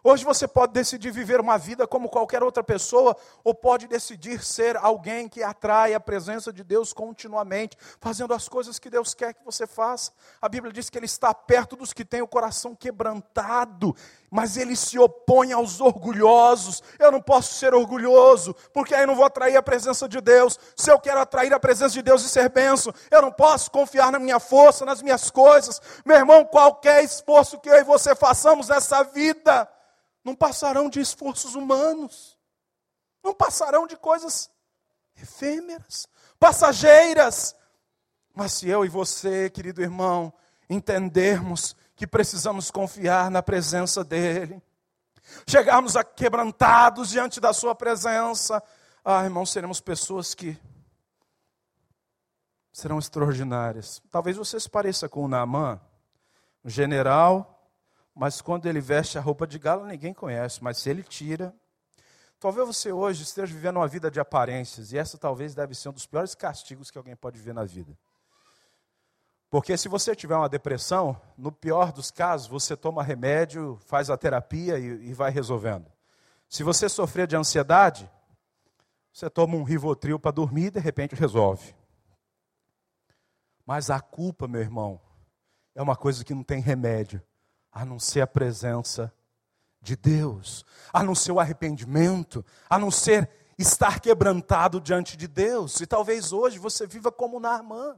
Hoje 0.05 0.25
você 0.25 0.49
pode 0.49 0.73
decidir 0.73 1.13
viver 1.13 1.41
uma 1.41 1.57
vida 1.57 1.87
como 1.87 2.09
qualquer 2.09 2.43
outra 2.43 2.65
pessoa, 2.65 3.17
ou 3.45 3.55
pode 3.55 3.87
decidir 3.87 4.43
ser 4.43 4.77
alguém 4.77 5.29
que 5.29 5.45
atrai 5.45 5.95
a 5.95 6.01
presença 6.01 6.53
de 6.53 6.65
Deus 6.65 6.93
continuamente, 6.93 7.79
fazendo 8.01 8.35
as 8.35 8.49
coisas 8.49 8.81
que 8.81 8.91
Deus 8.91 9.15
quer 9.15 9.33
que 9.33 9.45
você 9.45 9.65
faça. 9.65 10.11
A 10.41 10.49
Bíblia 10.49 10.73
diz 10.73 10.91
que 10.91 10.99
Ele 10.99 11.07
está 11.07 11.33
perto 11.33 11.77
dos 11.77 11.93
que 11.93 12.05
têm 12.05 12.21
o 12.21 12.27
coração 12.27 12.75
quebrantado, 12.75 13.95
mas 14.29 14.57
Ele 14.57 14.75
se 14.75 14.99
opõe 14.99 15.53
aos 15.53 15.81
orgulhosos. 15.81 16.83
Eu 16.99 17.13
não 17.13 17.23
posso 17.23 17.55
ser 17.55 17.73
orgulhoso, 17.73 18.57
porque 18.73 18.97
aí 18.97 19.07
não 19.07 19.15
vou 19.15 19.25
atrair 19.25 19.55
a 19.55 19.63
presença 19.63 20.09
de 20.09 20.21
Deus. 20.21 20.59
Se 20.77 20.91
eu 20.91 20.99
quero 20.99 21.21
atrair 21.21 21.55
a 21.55 21.61
presença 21.61 21.95
de 21.95 22.03
Deus 22.03 22.25
e 22.25 22.29
ser 22.29 22.49
benção, 22.49 22.93
eu 23.09 23.23
não 23.23 23.31
posso 23.31 23.71
confiar 23.71 24.11
na 24.11 24.19
minha 24.19 24.41
força, 24.41 24.85
nas 24.85 25.01
minhas 25.01 25.31
coisas. 25.31 25.81
Meu 26.05 26.17
irmão, 26.17 26.45
qualquer 26.45 27.05
esforço 27.05 27.61
que 27.61 27.69
eu 27.69 27.77
e 27.77 27.85
você 27.85 28.17
façamos 28.17 28.67
nessa 28.67 29.05
vida, 29.05 29.69
não 30.25 30.35
passarão 30.35 30.89
de 30.89 31.01
esforços 31.01 31.55
humanos, 31.55 32.39
não 33.23 33.35
passarão 33.35 33.87
de 33.87 33.97
coisas 33.97 34.51
efêmeras, 35.21 36.07
passageiras. 36.39 37.55
Mas 38.35 38.53
se 38.53 38.69
eu 38.69 38.85
e 38.85 38.89
você, 38.89 39.51
querido 39.51 39.83
irmão, 39.83 40.33
entendermos 40.69 41.77
que 41.95 42.07
precisamos 42.07 42.71
confiar 42.71 43.31
na 43.31 43.43
presença 43.43 44.03
dEle, 44.03 44.63
chegarmos 45.47 45.97
a 45.97 46.05
quebrantados 46.05 47.11
diante 47.11 47.41
da 47.41 47.53
Sua 47.53 47.75
presença, 47.75 48.63
ah, 49.05 49.25
irmão, 49.25 49.45
seremos 49.45 49.81
pessoas 49.81 50.35
que 50.35 50.57
serão 52.73 52.99
extraordinárias. 52.99 54.01
Talvez 54.11 54.37
você 54.37 54.59
se 54.59 54.69
pareça 54.69 55.09
com 55.09 55.25
o 55.25 55.29
Naamã, 55.29 55.81
um 56.65 56.71
general 56.71 57.62
mas 58.15 58.43
quando 58.43 58.67
ele 58.67 58.81
veste 58.81 59.17
a 59.17 59.21
roupa 59.21 59.47
de 59.47 59.59
gala, 59.59 59.87
ninguém 59.87 60.13
conhece. 60.13 60.63
Mas 60.63 60.79
se 60.79 60.91
ele 60.91 61.03
tira. 61.03 61.55
Talvez 62.39 62.67
você 62.67 62.93
hoje 62.93 63.23
esteja 63.23 63.55
vivendo 63.55 63.77
uma 63.77 63.89
vida 63.89 64.11
de 64.11 64.21
aparências, 64.21 64.93
e 64.93 64.99
essa 64.99 65.17
talvez 65.17 65.55
deve 65.55 65.75
ser 65.75 65.89
um 65.89 65.93
dos 65.93 66.07
piores 66.07 66.35
castigos 66.35 66.91
que 66.91 66.99
alguém 66.99 67.15
pode 67.15 67.39
viver 67.39 67.55
na 67.55 67.65
vida. 67.65 67.97
Porque 69.49 69.77
se 69.77 69.89
você 69.89 70.15
tiver 70.17 70.35
uma 70.35 70.49
depressão, 70.49 71.21
no 71.39 71.53
pior 71.53 71.93
dos 71.93 72.11
casos, 72.11 72.49
você 72.49 72.77
toma 72.77 73.03
remédio, 73.03 73.79
faz 73.87 74.11
a 74.11 74.17
terapia 74.17 74.79
e, 74.79 75.11
e 75.11 75.15
vai 75.15 75.31
resolvendo. 75.31 75.91
Se 76.49 76.63
você 76.63 76.89
sofrer 76.89 77.27
de 77.27 77.37
ansiedade, 77.37 78.11
você 79.13 79.31
toma 79.31 79.57
um 79.57 79.63
Rivotril 79.63 80.19
para 80.19 80.31
dormir 80.33 80.67
e 80.67 80.71
de 80.73 80.81
repente 80.81 81.15
resolve. 81.15 81.75
Mas 83.65 83.89
a 83.89 84.01
culpa, 84.01 84.49
meu 84.49 84.61
irmão, 84.61 85.01
é 85.75 85.83
uma 85.83 85.95
coisa 85.95 86.25
que 86.25 86.35
não 86.35 86.43
tem 86.43 86.61
remédio 86.61 87.23
a 87.73 87.85
não 87.85 87.99
ser 87.99 88.21
a 88.21 88.27
presença 88.27 89.13
de 89.81 89.97
Deus, 89.97 90.65
a 90.93 91.03
não 91.03 91.15
ser 91.15 91.33
o 91.33 91.41
arrependimento, 91.41 92.45
a 92.69 92.79
não 92.79 92.91
ser 92.91 93.29
estar 93.59 94.01
quebrantado 94.01 94.81
diante 94.81 95.17
de 95.17 95.27
Deus. 95.27 95.81
E 95.81 95.87
talvez 95.87 96.33
hoje 96.33 96.59
você 96.59 96.87
viva 96.87 97.11
como 97.11 97.41
Naamã. 97.41 97.97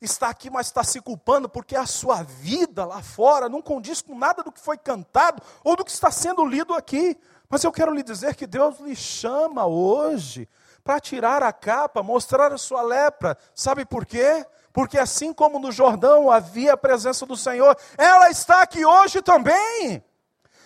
Está 0.00 0.30
aqui, 0.30 0.48
mas 0.48 0.66
está 0.66 0.82
se 0.82 1.00
culpando 1.00 1.48
porque 1.48 1.76
a 1.76 1.84
sua 1.84 2.22
vida 2.22 2.86
lá 2.86 3.02
fora 3.02 3.50
não 3.50 3.60
condiz 3.60 4.00
com 4.00 4.18
nada 4.18 4.42
do 4.42 4.50
que 4.50 4.60
foi 4.60 4.78
cantado 4.78 5.42
ou 5.62 5.76
do 5.76 5.84
que 5.84 5.90
está 5.90 6.10
sendo 6.10 6.44
lido 6.44 6.72
aqui. 6.74 7.18
Mas 7.50 7.64
eu 7.64 7.72
quero 7.72 7.92
lhe 7.92 8.02
dizer 8.02 8.34
que 8.34 8.46
Deus 8.46 8.80
lhe 8.80 8.96
chama 8.96 9.66
hoje 9.66 10.48
para 10.82 10.98
tirar 11.00 11.42
a 11.42 11.52
capa, 11.52 12.02
mostrar 12.02 12.50
a 12.50 12.56
sua 12.56 12.80
lepra. 12.80 13.36
Sabe 13.54 13.84
por 13.84 14.06
quê? 14.06 14.46
Porque 14.72 14.98
assim 14.98 15.32
como 15.32 15.58
no 15.58 15.72
Jordão 15.72 16.30
havia 16.30 16.74
a 16.74 16.76
presença 16.76 17.26
do 17.26 17.36
Senhor, 17.36 17.76
ela 17.98 18.30
está 18.30 18.62
aqui 18.62 18.84
hoje 18.84 19.20
também. 19.20 20.04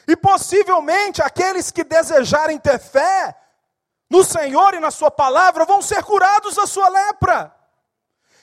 E 0.07 0.17
possivelmente 0.17 1.23
aqueles 1.23 1.71
que 1.71 1.83
desejarem 1.83 2.59
ter 2.59 2.79
fé 2.79 3.35
no 4.11 4.23
Senhor 4.23 4.75
e 4.75 4.81
na 4.81 4.91
Sua 4.91 5.11
palavra 5.11 5.65
vão 5.65 5.81
ser 5.81 6.05
curados 6.05 6.57
da 6.57 6.67
sua 6.67 6.89
lepra. 6.89 7.55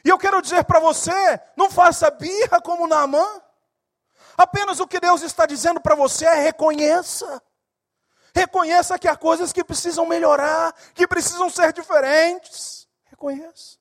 E 0.04 0.10
eu 0.10 0.18
quero 0.18 0.42
dizer 0.42 0.64
para 0.64 0.80
você: 0.80 1.40
não 1.56 1.70
faça 1.70 2.10
birra 2.10 2.60
como 2.62 2.88
Naamã. 2.88 3.42
Apenas 4.36 4.80
o 4.80 4.88
que 4.88 5.00
Deus 5.00 5.22
está 5.22 5.46
dizendo 5.46 5.80
para 5.80 5.94
você 5.94 6.26
é 6.26 6.36
reconheça. 6.36 7.42
Reconheça 8.34 8.98
que 8.98 9.08
há 9.08 9.16
coisas 9.16 9.54
que 9.54 9.64
precisam 9.64 10.06
melhorar, 10.06 10.74
que 10.96 11.06
precisam 11.06 11.50
ser 11.50 11.74
diferentes. 11.74 12.88
Reconheça. 13.06 13.81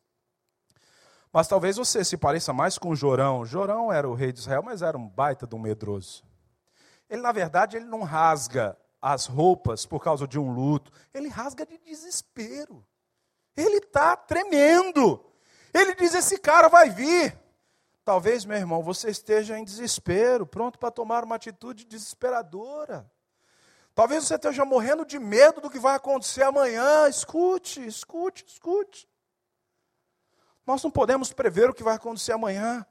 Mas 1.32 1.46
talvez 1.46 1.76
você 1.76 2.04
se 2.04 2.16
pareça 2.16 2.52
mais 2.52 2.76
com 2.76 2.94
Jorão. 2.94 3.44
Jorão 3.44 3.92
era 3.92 4.08
o 4.08 4.14
rei 4.14 4.32
de 4.32 4.40
Israel, 4.40 4.62
mas 4.62 4.82
era 4.82 4.98
um 4.98 5.08
baita 5.08 5.46
de 5.46 5.54
um 5.54 5.58
medroso. 5.58 6.24
Ele, 7.08 7.22
na 7.22 7.32
verdade, 7.32 7.76
ele 7.76 7.86
não 7.86 8.02
rasga 8.02 8.76
as 9.00 9.26
roupas 9.26 9.86
por 9.86 10.02
causa 10.02 10.26
de 10.26 10.38
um 10.38 10.52
luto. 10.52 10.92
Ele 11.14 11.28
rasga 11.28 11.64
de 11.64 11.78
desespero. 11.78 12.84
Ele 13.56 13.78
está 13.78 14.16
tremendo. 14.16 15.24
Ele 15.72 15.94
diz: 15.94 16.14
Esse 16.14 16.38
cara 16.38 16.68
vai 16.68 16.90
vir. 16.90 17.38
Talvez, 18.04 18.44
meu 18.44 18.56
irmão, 18.56 18.82
você 18.82 19.10
esteja 19.10 19.58
em 19.58 19.64
desespero, 19.64 20.46
pronto 20.46 20.78
para 20.78 20.90
tomar 20.90 21.22
uma 21.22 21.36
atitude 21.36 21.84
desesperadora. 21.84 23.10
Talvez 23.94 24.24
você 24.24 24.36
esteja 24.36 24.64
morrendo 24.64 25.04
de 25.04 25.18
medo 25.18 25.60
do 25.60 25.68
que 25.68 25.78
vai 25.78 25.94
acontecer 25.94 26.42
amanhã. 26.42 27.08
Escute, 27.08 27.84
escute, 27.86 28.44
escute. 28.46 29.09
Nós 30.70 30.84
não 30.84 30.90
podemos 30.90 31.32
prever 31.32 31.68
o 31.68 31.74
que 31.74 31.82
vai 31.82 31.96
acontecer 31.96 32.30
amanhã. 32.30 32.86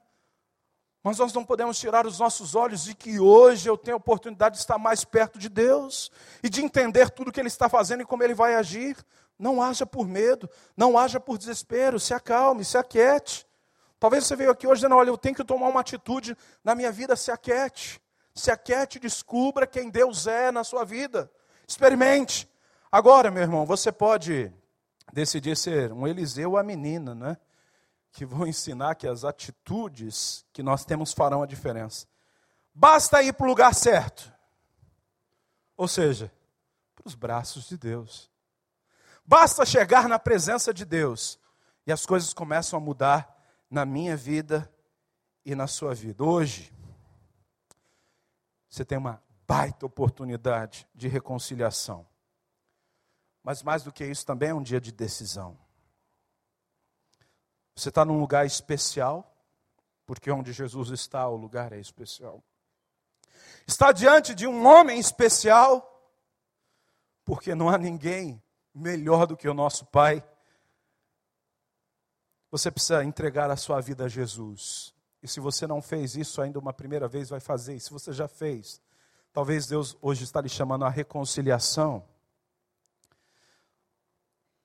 Mas 1.02 1.16
nós 1.16 1.32
não 1.32 1.42
podemos 1.42 1.78
tirar 1.78 2.06
os 2.06 2.18
nossos 2.18 2.54
olhos 2.54 2.84
de 2.84 2.94
que 2.94 3.18
hoje 3.18 3.70
eu 3.70 3.78
tenho 3.78 3.94
a 3.94 3.96
oportunidade 3.96 4.56
de 4.56 4.60
estar 4.60 4.76
mais 4.76 5.02
perto 5.02 5.38
de 5.38 5.48
Deus 5.48 6.10
e 6.42 6.50
de 6.50 6.62
entender 6.62 7.08
tudo 7.08 7.32
que 7.32 7.40
Ele 7.40 7.48
está 7.48 7.70
fazendo 7.70 8.02
e 8.02 8.04
como 8.04 8.22
Ele 8.22 8.34
vai 8.34 8.54
agir. 8.54 8.98
Não 9.38 9.62
haja 9.62 9.86
por 9.86 10.06
medo, 10.06 10.46
não 10.76 10.98
haja 10.98 11.18
por 11.18 11.38
desespero, 11.38 11.98
se 11.98 12.12
acalme, 12.12 12.66
se 12.66 12.76
aquiete. 12.76 13.46
Talvez 13.98 14.26
você 14.26 14.36
veio 14.36 14.50
aqui 14.50 14.66
hoje 14.66 14.82
dizendo: 14.82 14.96
olha, 14.96 15.08
eu 15.08 15.16
tenho 15.16 15.34
que 15.34 15.42
tomar 15.42 15.68
uma 15.68 15.80
atitude 15.80 16.36
na 16.62 16.74
minha 16.74 16.92
vida, 16.92 17.16
se 17.16 17.30
aquiete. 17.30 17.98
Se 18.34 18.50
aquiete, 18.50 18.98
descubra 18.98 19.66
quem 19.66 19.88
Deus 19.88 20.26
é 20.26 20.52
na 20.52 20.64
sua 20.64 20.84
vida. 20.84 21.32
Experimente. 21.66 22.46
Agora, 22.92 23.30
meu 23.30 23.42
irmão, 23.42 23.64
você 23.64 23.90
pode 23.90 24.52
decidir 25.10 25.56
ser 25.56 25.94
um 25.94 26.06
Eliseu 26.06 26.50
ou 26.50 26.58
a 26.58 26.62
menina, 26.62 27.14
né? 27.14 27.38
Que 28.12 28.24
vão 28.24 28.46
ensinar 28.46 28.94
que 28.94 29.06
as 29.06 29.24
atitudes 29.24 30.44
que 30.52 30.62
nós 30.62 30.84
temos 30.84 31.12
farão 31.12 31.42
a 31.42 31.46
diferença. 31.46 32.06
Basta 32.74 33.22
ir 33.22 33.32
para 33.32 33.46
o 33.46 33.48
lugar 33.48 33.74
certo. 33.74 34.32
Ou 35.76 35.88
seja, 35.88 36.32
para 36.94 37.06
os 37.06 37.14
braços 37.14 37.68
de 37.68 37.76
Deus. 37.76 38.30
Basta 39.24 39.64
chegar 39.64 40.08
na 40.08 40.18
presença 40.18 40.74
de 40.74 40.84
Deus 40.84 41.38
e 41.86 41.92
as 41.92 42.04
coisas 42.04 42.34
começam 42.34 42.76
a 42.76 42.80
mudar 42.80 43.36
na 43.70 43.84
minha 43.84 44.16
vida 44.16 44.70
e 45.44 45.54
na 45.54 45.66
sua 45.66 45.94
vida. 45.94 46.24
Hoje, 46.24 46.72
você 48.68 48.84
tem 48.84 48.98
uma 48.98 49.22
baita 49.46 49.86
oportunidade 49.86 50.86
de 50.94 51.08
reconciliação. 51.08 52.06
Mas 53.42 53.62
mais 53.62 53.82
do 53.82 53.92
que 53.92 54.04
isso, 54.04 54.26
também 54.26 54.50
é 54.50 54.54
um 54.54 54.62
dia 54.62 54.80
de 54.80 54.92
decisão. 54.92 55.58
Você 57.80 57.88
está 57.88 58.04
num 58.04 58.20
lugar 58.20 58.44
especial, 58.44 59.34
porque 60.04 60.30
onde 60.30 60.52
Jesus 60.52 60.90
está, 60.90 61.26
o 61.26 61.34
lugar 61.34 61.72
é 61.72 61.80
especial. 61.80 62.44
Está 63.66 63.90
diante 63.90 64.34
de 64.34 64.46
um 64.46 64.66
homem 64.66 65.00
especial, 65.00 66.12
porque 67.24 67.54
não 67.54 67.70
há 67.70 67.78
ninguém 67.78 68.42
melhor 68.74 69.26
do 69.26 69.34
que 69.34 69.48
o 69.48 69.54
nosso 69.54 69.86
Pai. 69.86 70.22
Você 72.50 72.70
precisa 72.70 73.02
entregar 73.02 73.50
a 73.50 73.56
sua 73.56 73.80
vida 73.80 74.04
a 74.04 74.08
Jesus. 74.08 74.92
E 75.22 75.26
se 75.26 75.40
você 75.40 75.66
não 75.66 75.80
fez 75.80 76.16
isso 76.16 76.42
ainda 76.42 76.58
uma 76.58 76.74
primeira 76.74 77.08
vez, 77.08 77.30
vai 77.30 77.40
fazer. 77.40 77.76
E 77.76 77.80
se 77.80 77.90
você 77.90 78.12
já 78.12 78.28
fez, 78.28 78.78
talvez 79.32 79.66
Deus 79.66 79.96
hoje 80.02 80.24
está 80.24 80.42
lhe 80.42 80.50
chamando 80.50 80.84
à 80.84 80.90
reconciliação. 80.90 82.06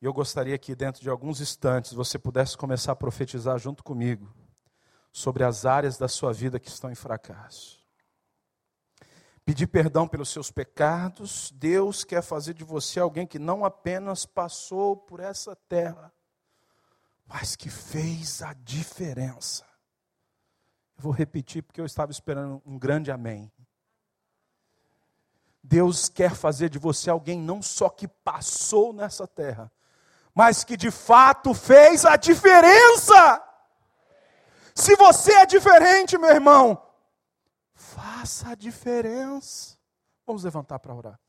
E 0.06 0.08
eu 0.08 0.13
gostaria 0.13 0.56
que, 0.56 0.76
dentro 0.76 1.02
de 1.02 1.10
alguns 1.10 1.41
instantes, 1.41 1.91
você 1.91 2.20
pudesse 2.20 2.56
começar 2.56 2.91
a 2.91 2.96
profetizar 2.96 3.58
junto 3.58 3.84
comigo 3.84 4.32
sobre 5.12 5.44
as 5.44 5.65
áreas 5.65 5.98
da 5.98 6.08
sua 6.08 6.32
vida 6.32 6.60
que 6.60 6.68
estão 6.68 6.91
em 6.91 6.96
fracasso. 6.96 7.84
Pedir 9.44 9.65
perdão 9.65 10.08
pelos 10.08 10.30
seus 10.30 10.52
pecados, 10.52 11.52
Deus 11.56 12.04
quer 12.04 12.22
fazer 12.22 12.54
de 12.54 12.63
você 12.63 13.00
alguém 13.00 13.26
que 13.26 13.39
não 13.39 13.65
apenas 13.65 14.28
passou 14.28 14.96
por 14.96 15.20
essa 15.20 15.56
terra, 15.56 16.13
mas 17.26 17.56
que 17.56 17.72
fez 17.72 18.44
a 18.44 18.54
diferença. 18.54 19.65
Eu 20.96 21.02
vou 21.02 21.12
repetir 21.12 21.63
porque 21.63 21.82
eu 21.82 21.86
estava 21.86 22.12
esperando 22.12 22.62
um 22.63 22.78
grande 22.78 23.10
amém. 23.10 23.52
Deus 25.63 26.10
quer 26.10 26.36
fazer 26.36 26.70
de 26.70 26.78
você 26.78 27.10
alguém 27.10 27.41
não 27.41 27.60
só 27.60 27.89
que 27.89 28.08
passou 28.08 28.94
nessa 28.94 29.26
terra, 29.26 29.72
mas 30.36 30.65
que 30.65 30.76
de 30.76 30.91
fato 30.91 31.54
fez 31.54 32.04
a 32.06 32.17
diferença. 32.17 33.41
Se 34.76 34.95
você 34.98 35.32
é 35.34 35.45
diferente, 35.45 36.17
meu 36.17 36.30
irmão, 36.30 36.86
faça 37.74 38.50
a 38.50 38.56
diferença. 38.56 39.78
Vamos 40.28 40.43
levantar 40.43 40.80
para 40.80 40.93
orar. 40.93 41.19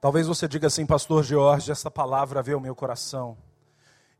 Talvez 0.00 0.26
você 0.26 0.48
diga 0.48 0.66
assim, 0.66 0.86
Pastor 0.86 1.22
Jorge, 1.22 1.70
essa 1.70 1.90
palavra 1.90 2.42
veio 2.42 2.56
ao 2.56 2.62
meu 2.62 2.74
coração. 2.74 3.36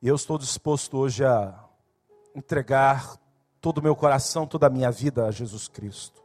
E 0.03 0.09
eu 0.09 0.15
estou 0.15 0.37
disposto 0.37 0.99
hoje 0.99 1.25
a 1.25 1.55
entregar 2.35 3.17
todo 3.61 3.79
o 3.79 3.83
meu 3.83 3.97
coração, 3.97 4.47
toda 4.47 4.67
a 4.67 4.71
minha 4.71 4.91
vida 4.91 5.27
a 5.27 5.31
Jesus 5.31 5.69
Cristo. 5.69 6.21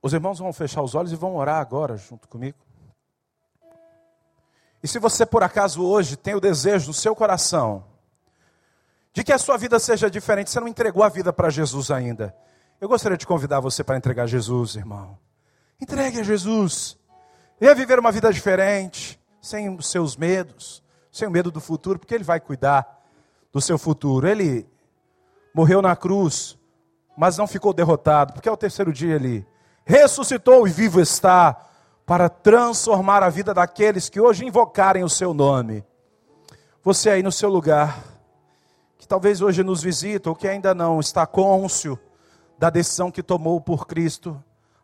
Os 0.00 0.12
irmãos 0.12 0.38
vão 0.38 0.52
fechar 0.52 0.82
os 0.82 0.94
olhos 0.94 1.12
e 1.12 1.16
vão 1.16 1.34
orar 1.34 1.60
agora 1.60 1.96
junto 1.96 2.28
comigo. 2.28 2.58
E 4.82 4.88
se 4.88 4.98
você 4.98 5.24
por 5.26 5.42
acaso 5.42 5.84
hoje 5.84 6.16
tem 6.16 6.34
o 6.34 6.40
desejo 6.40 6.88
no 6.88 6.94
seu 6.94 7.14
coração 7.14 7.84
de 9.12 9.22
que 9.22 9.32
a 9.32 9.38
sua 9.38 9.56
vida 9.56 9.78
seja 9.78 10.10
diferente, 10.10 10.50
você 10.50 10.58
não 10.58 10.68
entregou 10.68 11.02
a 11.02 11.08
vida 11.08 11.32
para 11.32 11.50
Jesus 11.50 11.90
ainda. 11.90 12.34
Eu 12.80 12.88
gostaria 12.88 13.18
de 13.18 13.26
convidar 13.26 13.60
você 13.60 13.84
para 13.84 13.96
entregar 13.96 14.26
Jesus, 14.26 14.74
irmão. 14.74 15.18
Entregue 15.82 16.20
a 16.20 16.22
Jesus. 16.22 16.96
Venha 17.58 17.74
viver 17.74 17.98
uma 17.98 18.12
vida 18.12 18.32
diferente, 18.32 19.20
sem 19.40 19.68
os 19.68 19.88
seus 19.88 20.16
medos, 20.16 20.80
sem 21.10 21.26
o 21.26 21.30
medo 21.30 21.50
do 21.50 21.60
futuro, 21.60 21.98
porque 21.98 22.14
Ele 22.14 22.22
vai 22.22 22.38
cuidar 22.38 23.02
do 23.52 23.60
seu 23.60 23.76
futuro. 23.76 24.28
Ele 24.28 24.64
morreu 25.52 25.82
na 25.82 25.96
cruz, 25.96 26.56
mas 27.16 27.36
não 27.36 27.48
ficou 27.48 27.72
derrotado, 27.72 28.32
porque 28.32 28.48
ao 28.48 28.56
terceiro 28.56 28.92
dia 28.92 29.16
Ele 29.16 29.44
ressuscitou 29.84 30.68
e 30.68 30.70
vivo 30.70 31.00
está 31.00 31.66
para 32.06 32.28
transformar 32.28 33.24
a 33.24 33.28
vida 33.28 33.52
daqueles 33.52 34.08
que 34.08 34.20
hoje 34.20 34.46
invocarem 34.46 35.02
o 35.02 35.08
seu 35.08 35.34
nome. 35.34 35.84
Você 36.84 37.10
aí 37.10 37.24
no 37.24 37.32
seu 37.32 37.50
lugar, 37.50 38.04
que 38.98 39.08
talvez 39.08 39.42
hoje 39.42 39.64
nos 39.64 39.82
visita 39.82 40.30
ou 40.30 40.36
que 40.36 40.46
ainda 40.46 40.76
não 40.76 41.00
está 41.00 41.26
cônscio 41.26 41.98
da 42.56 42.70
decisão 42.70 43.10
que 43.10 43.20
tomou 43.20 43.60
por 43.60 43.84
Cristo, 43.84 44.40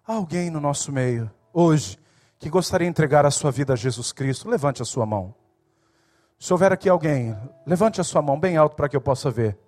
alguém 0.08 0.48
no 0.48 0.58
nosso 0.58 0.90
meio, 0.90 1.30
hoje, 1.52 1.98
que 2.38 2.48
gostaria 2.48 2.86
de 2.86 2.90
entregar 2.90 3.26
a 3.26 3.30
sua 3.30 3.50
vida 3.50 3.74
a 3.74 3.76
Jesus 3.76 4.10
Cristo, 4.10 4.48
levante 4.48 4.80
a 4.80 4.84
sua 4.84 5.04
mão. 5.04 5.34
Se 6.38 6.52
houver 6.52 6.72
aqui 6.72 6.88
alguém, 6.88 7.36
levante 7.66 8.00
a 8.00 8.04
sua 8.04 8.22
mão 8.22 8.38
bem 8.38 8.56
alto 8.56 8.74
para 8.74 8.88
que 8.88 8.96
eu 8.96 9.00
possa 9.00 9.30
ver. 9.30 9.58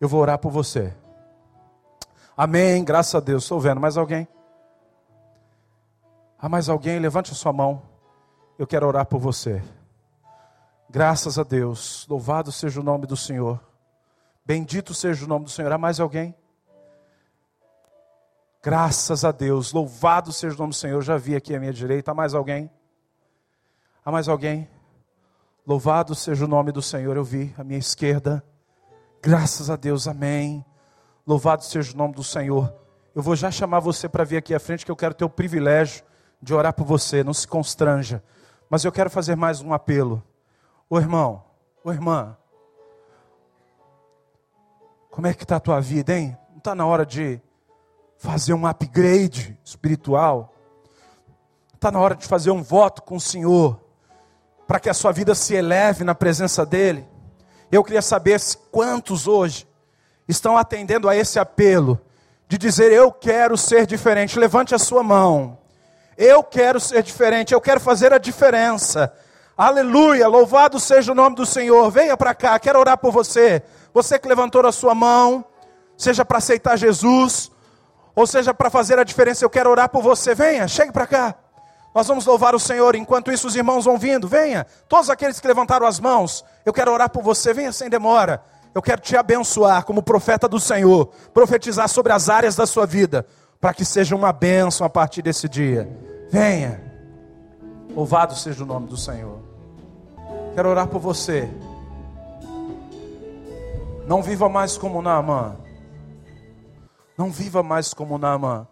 Eu 0.00 0.08
vou 0.08 0.20
orar 0.20 0.38
por 0.38 0.50
você. 0.50 0.94
Amém, 2.36 2.82
graças 2.84 3.14
a 3.14 3.20
Deus. 3.20 3.42
Estou 3.42 3.60
vendo. 3.60 3.80
Mais 3.80 3.96
alguém? 3.96 4.26
Há 6.38 6.48
mais 6.48 6.68
alguém? 6.68 6.98
Levante 6.98 7.32
a 7.32 7.34
sua 7.34 7.52
mão. 7.52 7.82
Eu 8.58 8.66
quero 8.66 8.86
orar 8.86 9.04
por 9.04 9.18
você. 9.18 9.62
Graças 10.88 11.38
a 11.38 11.42
Deus. 11.42 12.06
Louvado 12.08 12.50
seja 12.52 12.80
o 12.80 12.84
nome 12.84 13.06
do 13.06 13.16
Senhor. 13.16 13.60
Bendito 14.44 14.94
seja 14.94 15.24
o 15.24 15.28
nome 15.28 15.44
do 15.44 15.50
Senhor. 15.50 15.70
Há 15.72 15.78
mais 15.78 16.00
alguém? 16.00 16.34
Graças 18.64 19.24
a 19.24 19.32
Deus, 19.32 19.72
louvado 19.72 20.32
seja 20.32 20.54
o 20.54 20.58
nome 20.58 20.70
do 20.70 20.76
Senhor. 20.76 21.02
Já 21.02 21.16
vi 21.16 21.34
aqui 21.34 21.52
à 21.52 21.58
minha 21.58 21.72
direita. 21.72 22.12
Há 22.12 22.14
mais 22.14 22.32
alguém? 22.32 22.70
Há 24.04 24.12
mais 24.12 24.28
alguém? 24.28 24.68
Louvado 25.66 26.14
seja 26.14 26.44
o 26.44 26.48
nome 26.48 26.70
do 26.70 26.80
Senhor. 26.80 27.16
Eu 27.16 27.24
vi 27.24 27.52
à 27.58 27.64
minha 27.64 27.80
esquerda. 27.80 28.40
Graças 29.20 29.68
a 29.68 29.74
Deus, 29.74 30.06
amém. 30.06 30.64
Louvado 31.26 31.64
seja 31.64 31.92
o 31.92 31.96
nome 31.96 32.14
do 32.14 32.22
Senhor. 32.22 32.72
Eu 33.12 33.20
vou 33.20 33.34
já 33.34 33.50
chamar 33.50 33.80
você 33.80 34.08
para 34.08 34.22
vir 34.22 34.36
aqui 34.36 34.54
à 34.54 34.60
frente, 34.60 34.84
que 34.84 34.92
eu 34.92 34.96
quero 34.96 35.14
ter 35.14 35.24
o 35.24 35.30
privilégio 35.30 36.04
de 36.40 36.54
orar 36.54 36.72
por 36.72 36.84
você. 36.84 37.24
Não 37.24 37.34
se 37.34 37.48
constranja. 37.48 38.22
Mas 38.70 38.84
eu 38.84 38.92
quero 38.92 39.10
fazer 39.10 39.34
mais 39.34 39.60
um 39.60 39.72
apelo. 39.72 40.22
Ô 40.88 41.00
irmão, 41.00 41.42
ô 41.82 41.90
irmã, 41.90 42.36
como 45.10 45.26
é 45.26 45.34
que 45.34 45.42
está 45.42 45.56
a 45.56 45.60
tua 45.60 45.80
vida, 45.80 46.16
hein? 46.16 46.38
Não 46.50 46.58
está 46.58 46.76
na 46.76 46.86
hora 46.86 47.04
de 47.04 47.40
fazer 48.22 48.54
um 48.54 48.68
upgrade 48.68 49.58
espiritual. 49.64 50.54
Está 51.74 51.90
na 51.90 51.98
hora 51.98 52.14
de 52.14 52.24
fazer 52.24 52.52
um 52.52 52.62
voto 52.62 53.02
com 53.02 53.16
o 53.16 53.20
Senhor, 53.20 53.80
para 54.64 54.78
que 54.78 54.88
a 54.88 54.94
sua 54.94 55.10
vida 55.10 55.34
se 55.34 55.54
eleve 55.54 56.04
na 56.04 56.14
presença 56.14 56.64
dEle. 56.64 57.04
Eu 57.70 57.82
queria 57.82 58.00
saber 58.00 58.40
quantos 58.70 59.26
hoje 59.26 59.66
estão 60.28 60.56
atendendo 60.56 61.08
a 61.08 61.16
esse 61.16 61.40
apelo 61.40 62.00
de 62.46 62.56
dizer: 62.56 62.92
Eu 62.92 63.10
quero 63.10 63.56
ser 63.56 63.86
diferente. 63.86 64.38
Levante 64.38 64.72
a 64.72 64.78
sua 64.78 65.02
mão. 65.02 65.58
Eu 66.16 66.44
quero 66.44 66.78
ser 66.78 67.02
diferente, 67.02 67.52
eu 67.52 67.60
quero 67.60 67.80
fazer 67.80 68.12
a 68.12 68.18
diferença. 68.18 69.12
Aleluia, 69.56 70.28
louvado 70.28 70.78
seja 70.78 71.10
o 71.10 71.14
nome 71.14 71.34
do 71.34 71.44
Senhor. 71.44 71.90
Venha 71.90 72.16
para 72.16 72.34
cá, 72.34 72.56
quero 72.60 72.78
orar 72.78 72.98
por 72.98 73.10
você. 73.10 73.62
Você 73.92 74.16
que 74.16 74.28
levantou 74.28 74.64
a 74.64 74.70
sua 74.70 74.94
mão, 74.94 75.44
seja 75.96 76.24
para 76.24 76.38
aceitar 76.38 76.76
Jesus, 76.76 77.51
ou 78.14 78.26
seja, 78.26 78.52
para 78.52 78.70
fazer 78.70 78.98
a 78.98 79.04
diferença, 79.04 79.44
eu 79.44 79.50
quero 79.50 79.70
orar 79.70 79.88
por 79.88 80.02
você. 80.02 80.34
Venha, 80.34 80.68
chegue 80.68 80.92
para 80.92 81.06
cá. 81.06 81.34
Nós 81.94 82.06
vamos 82.06 82.24
louvar 82.24 82.54
o 82.54 82.60
Senhor, 82.60 82.94
enquanto 82.94 83.30
isso 83.30 83.46
os 83.46 83.56
irmãos 83.56 83.84
vão 83.84 83.98
vindo. 83.98 84.26
Venha, 84.26 84.66
todos 84.88 85.10
aqueles 85.10 85.38
que 85.38 85.46
levantaram 85.46 85.86
as 85.86 86.00
mãos, 86.00 86.44
eu 86.64 86.72
quero 86.72 86.90
orar 86.90 87.10
por 87.10 87.22
você, 87.22 87.52
venha 87.52 87.72
sem 87.72 87.90
demora. 87.90 88.42
Eu 88.74 88.80
quero 88.80 89.02
te 89.02 89.14
abençoar 89.16 89.84
como 89.84 90.02
profeta 90.02 90.48
do 90.48 90.58
Senhor, 90.58 91.10
profetizar 91.34 91.88
sobre 91.88 92.12
as 92.12 92.30
áreas 92.30 92.56
da 92.56 92.64
sua 92.64 92.86
vida, 92.86 93.26
para 93.60 93.74
que 93.74 93.84
seja 93.84 94.16
uma 94.16 94.32
bênção 94.32 94.86
a 94.86 94.90
partir 94.90 95.20
desse 95.20 95.46
dia. 95.48 95.86
Venha, 96.30 96.82
louvado 97.94 98.34
seja 98.34 98.64
o 98.64 98.66
nome 98.66 98.86
do 98.86 98.96
Senhor. 98.96 99.38
Quero 100.54 100.70
orar 100.70 100.86
por 100.86 100.98
você. 100.98 101.48
Não 104.06 104.22
viva 104.22 104.48
mais 104.48 104.78
como 104.78 105.02
Naamã. 105.02 105.56
Não 107.16 107.30
viva 107.30 107.62
mais 107.62 107.92
como 107.92 108.18
Naamã. 108.18 108.66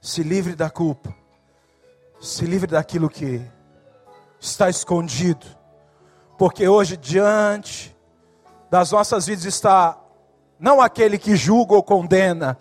Se 0.00 0.22
livre 0.22 0.54
da 0.54 0.70
culpa. 0.70 1.14
Se 2.20 2.44
livre 2.44 2.70
daquilo 2.70 3.08
que 3.08 3.40
está 4.38 4.68
escondido. 4.68 5.46
Porque 6.38 6.66
hoje, 6.66 6.96
diante 6.96 7.96
das 8.70 8.92
nossas 8.92 9.26
vidas, 9.26 9.44
está 9.44 9.98
não 10.58 10.80
aquele 10.80 11.18
que 11.18 11.36
julga 11.36 11.74
ou 11.74 11.82
condena, 11.82 12.58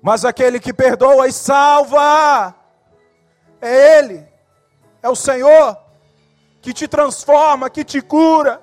mas 0.00 0.24
aquele 0.24 0.58
que 0.58 0.72
perdoa 0.72 1.28
e 1.28 1.32
salva. 1.32 2.54
É 3.60 3.98
Ele, 3.98 4.26
é 5.02 5.08
o 5.08 5.14
Senhor, 5.14 5.78
que 6.60 6.72
te 6.72 6.88
transforma, 6.88 7.70
que 7.70 7.84
te 7.84 8.00
cura, 8.00 8.62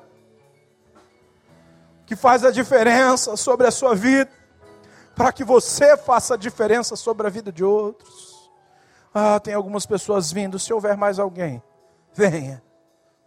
que 2.06 2.16
faz 2.16 2.44
a 2.44 2.52
diferença 2.52 3.38
sobre 3.38 3.68
a 3.68 3.72
sua 3.72 3.96
vida, 3.96 4.32
para 5.22 5.32
que 5.32 5.44
você 5.44 5.96
faça 5.96 6.36
diferença 6.36 6.96
sobre 6.96 7.28
a 7.28 7.30
vida 7.30 7.52
de 7.52 7.64
outros. 7.64 8.52
Ah, 9.14 9.40
tem 9.40 9.54
algumas 9.54 9.86
pessoas 9.86 10.32
vindo. 10.32 10.58
Se 10.58 10.74
houver 10.74 10.98
mais 10.98 11.20
alguém, 11.20 11.62
venha. 12.12 12.60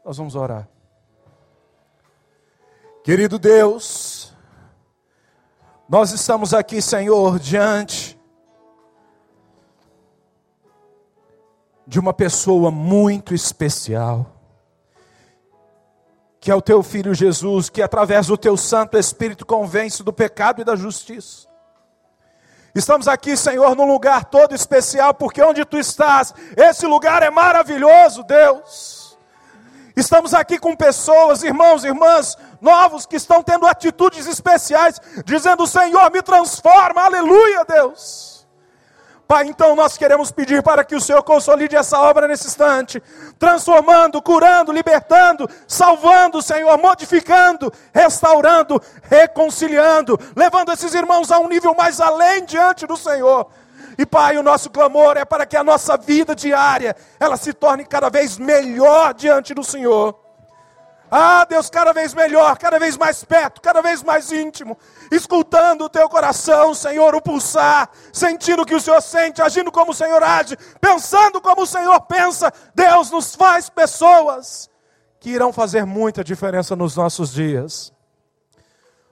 Nós 0.05 0.17
vamos 0.17 0.35
orar. 0.35 0.69
Querido 3.05 3.39
Deus, 3.39 4.35
nós 5.89 6.11
estamos 6.11 6.53
aqui, 6.53 6.83
Senhor, 6.83 7.39
diante 7.39 8.21
de 11.87 12.01
uma 12.01 12.13
pessoa 12.13 12.73
muito 12.73 13.33
especial, 13.33 14.35
que 16.41 16.51
é 16.51 16.55
o 16.57 16.63
teu 16.63 16.83
filho 16.83 17.15
Jesus, 17.15 17.71
que 17.71 17.81
através 17.81 18.27
do 18.27 18.37
teu 18.37 18.57
Santo 18.57 18.99
Espírito 18.99 19.47
convence 19.47 20.03
do 20.03 20.13
pecado 20.13 20.61
e 20.61 20.65
da 20.65 20.75
justiça. 20.75 21.54
Estamos 22.75 23.07
aqui, 23.07 23.37
Senhor, 23.37 23.77
num 23.77 23.87
lugar 23.87 24.25
todo 24.25 24.53
especial, 24.53 25.15
porque 25.15 25.41
onde 25.41 25.65
tu 25.65 25.79
estás, 25.79 26.35
esse 26.57 26.85
lugar 26.87 27.23
é 27.23 27.31
maravilhoso, 27.31 28.25
Deus. 28.25 29.17
Estamos 29.95 30.35
aqui 30.35 30.59
com 30.59 30.75
pessoas, 30.75 31.45
irmãos, 31.45 31.85
irmãs, 31.85 32.37
novos 32.61 33.07
que 33.07 33.15
estão 33.15 33.45
tendo 33.45 33.65
atitudes 33.65 34.27
especiais, 34.27 35.01
dizendo: 35.25 35.69
Senhor, 35.69 36.11
me 36.11 36.21
transforma, 36.21 37.03
aleluia, 37.03 37.65
Deus. 37.65 38.34
Pai, 39.27 39.47
então 39.47 39.75
nós 39.75 39.97
queremos 39.97 40.31
pedir 40.31 40.63
para 40.63 40.85
que 40.85 40.95
o 40.95 41.01
Senhor 41.01 41.23
consolide 41.23 41.75
essa 41.75 41.99
obra 41.99 42.29
nesse 42.29 42.47
instante, 42.47 43.03
transformando, 43.39 44.21
curando, 44.21 44.71
libertando, 44.71 45.49
salvando, 45.67 46.43
Senhor, 46.43 46.77
modificando, 46.77 47.73
restaurando, 47.93 48.81
reconciliando, 49.03 50.19
levando 50.37 50.73
esses 50.73 50.93
irmãos 50.93 51.33
a 51.33 51.39
um 51.39 51.49
nível 51.49 51.75
mais 51.75 52.01
além 52.01 52.45
diante 52.45 52.87
do 52.87 52.99
Senhor. 52.99 53.49
E 53.97 54.05
Pai, 54.05 54.37
o 54.37 54.43
nosso 54.43 54.69
clamor 54.69 55.17
é 55.17 55.25
para 55.25 55.47
que 55.47 55.57
a 55.57 55.65
nossa 55.65 55.97
vida 55.97 56.35
diária 56.35 56.95
ela 57.19 57.39
se 57.39 57.55
torne 57.55 57.87
cada 57.87 58.11
vez 58.11 58.37
melhor 58.37 59.15
diante 59.15 59.55
do 59.55 59.65
Senhor. 59.65 60.23
Ah, 61.11 61.45
Deus, 61.45 61.71
cada 61.71 61.93
vez 61.93 62.13
melhor, 62.13 62.59
cada 62.59 62.77
vez 62.79 62.97
mais 62.97 63.23
perto, 63.23 63.61
cada 63.61 63.81
vez 63.81 64.03
mais 64.03 64.33
íntimo, 64.33 64.77
escutando 65.11 65.85
o 65.85 65.89
teu 65.89 66.09
coração, 66.09 66.75
Senhor, 66.75 67.15
o 67.15 67.23
pulsar, 67.23 67.91
sentindo 68.13 68.63
o 68.63 68.67
que 68.67 68.75
o 68.75 68.81
Senhor 68.81 69.01
sente, 69.01 69.43
agindo 69.43 69.71
como 69.71 69.93
o 69.93 69.95
Senhor 69.95 70.23
age, 70.23 70.57
pensando 70.81 71.41
como 71.41 71.63
o 71.63 71.67
Senhor 71.67 72.01
pensa. 72.03 72.53
Deus 72.75 73.11
nos 73.11 73.35
faz 73.35 73.69
pessoas 73.69 74.69
que 75.21 75.31
irão 75.31 75.53
fazer 75.53 75.85
muita 75.87 76.23
diferença 76.23 76.77
nos 76.77 76.97
nossos 76.97 77.33
dias. 77.33 77.93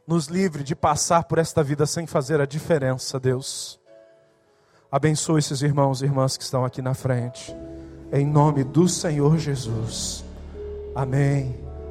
Nos 0.07 0.27
livre 0.27 0.63
de 0.63 0.75
passar 0.75 1.25
por 1.25 1.39
esta 1.39 1.63
vida 1.63 1.87
sem 1.87 2.07
fazer 2.07 2.41
a 2.41 2.47
diferença, 2.47 3.19
Deus. 3.21 3.81
Abençoe 4.91 5.39
esses 5.39 5.63
irmãos 5.63 6.03
e 6.03 6.05
irmãs 6.05 6.37
que 6.37 6.43
estão 6.43 6.65
aqui 6.65 6.83
na 6.83 6.93
frente. 6.93 7.57
Em 8.13 8.27
nome 8.27 8.63
do 8.63 8.89
Senhor 8.89 9.39
Jesus. 9.39 10.23
Amém 10.95 11.62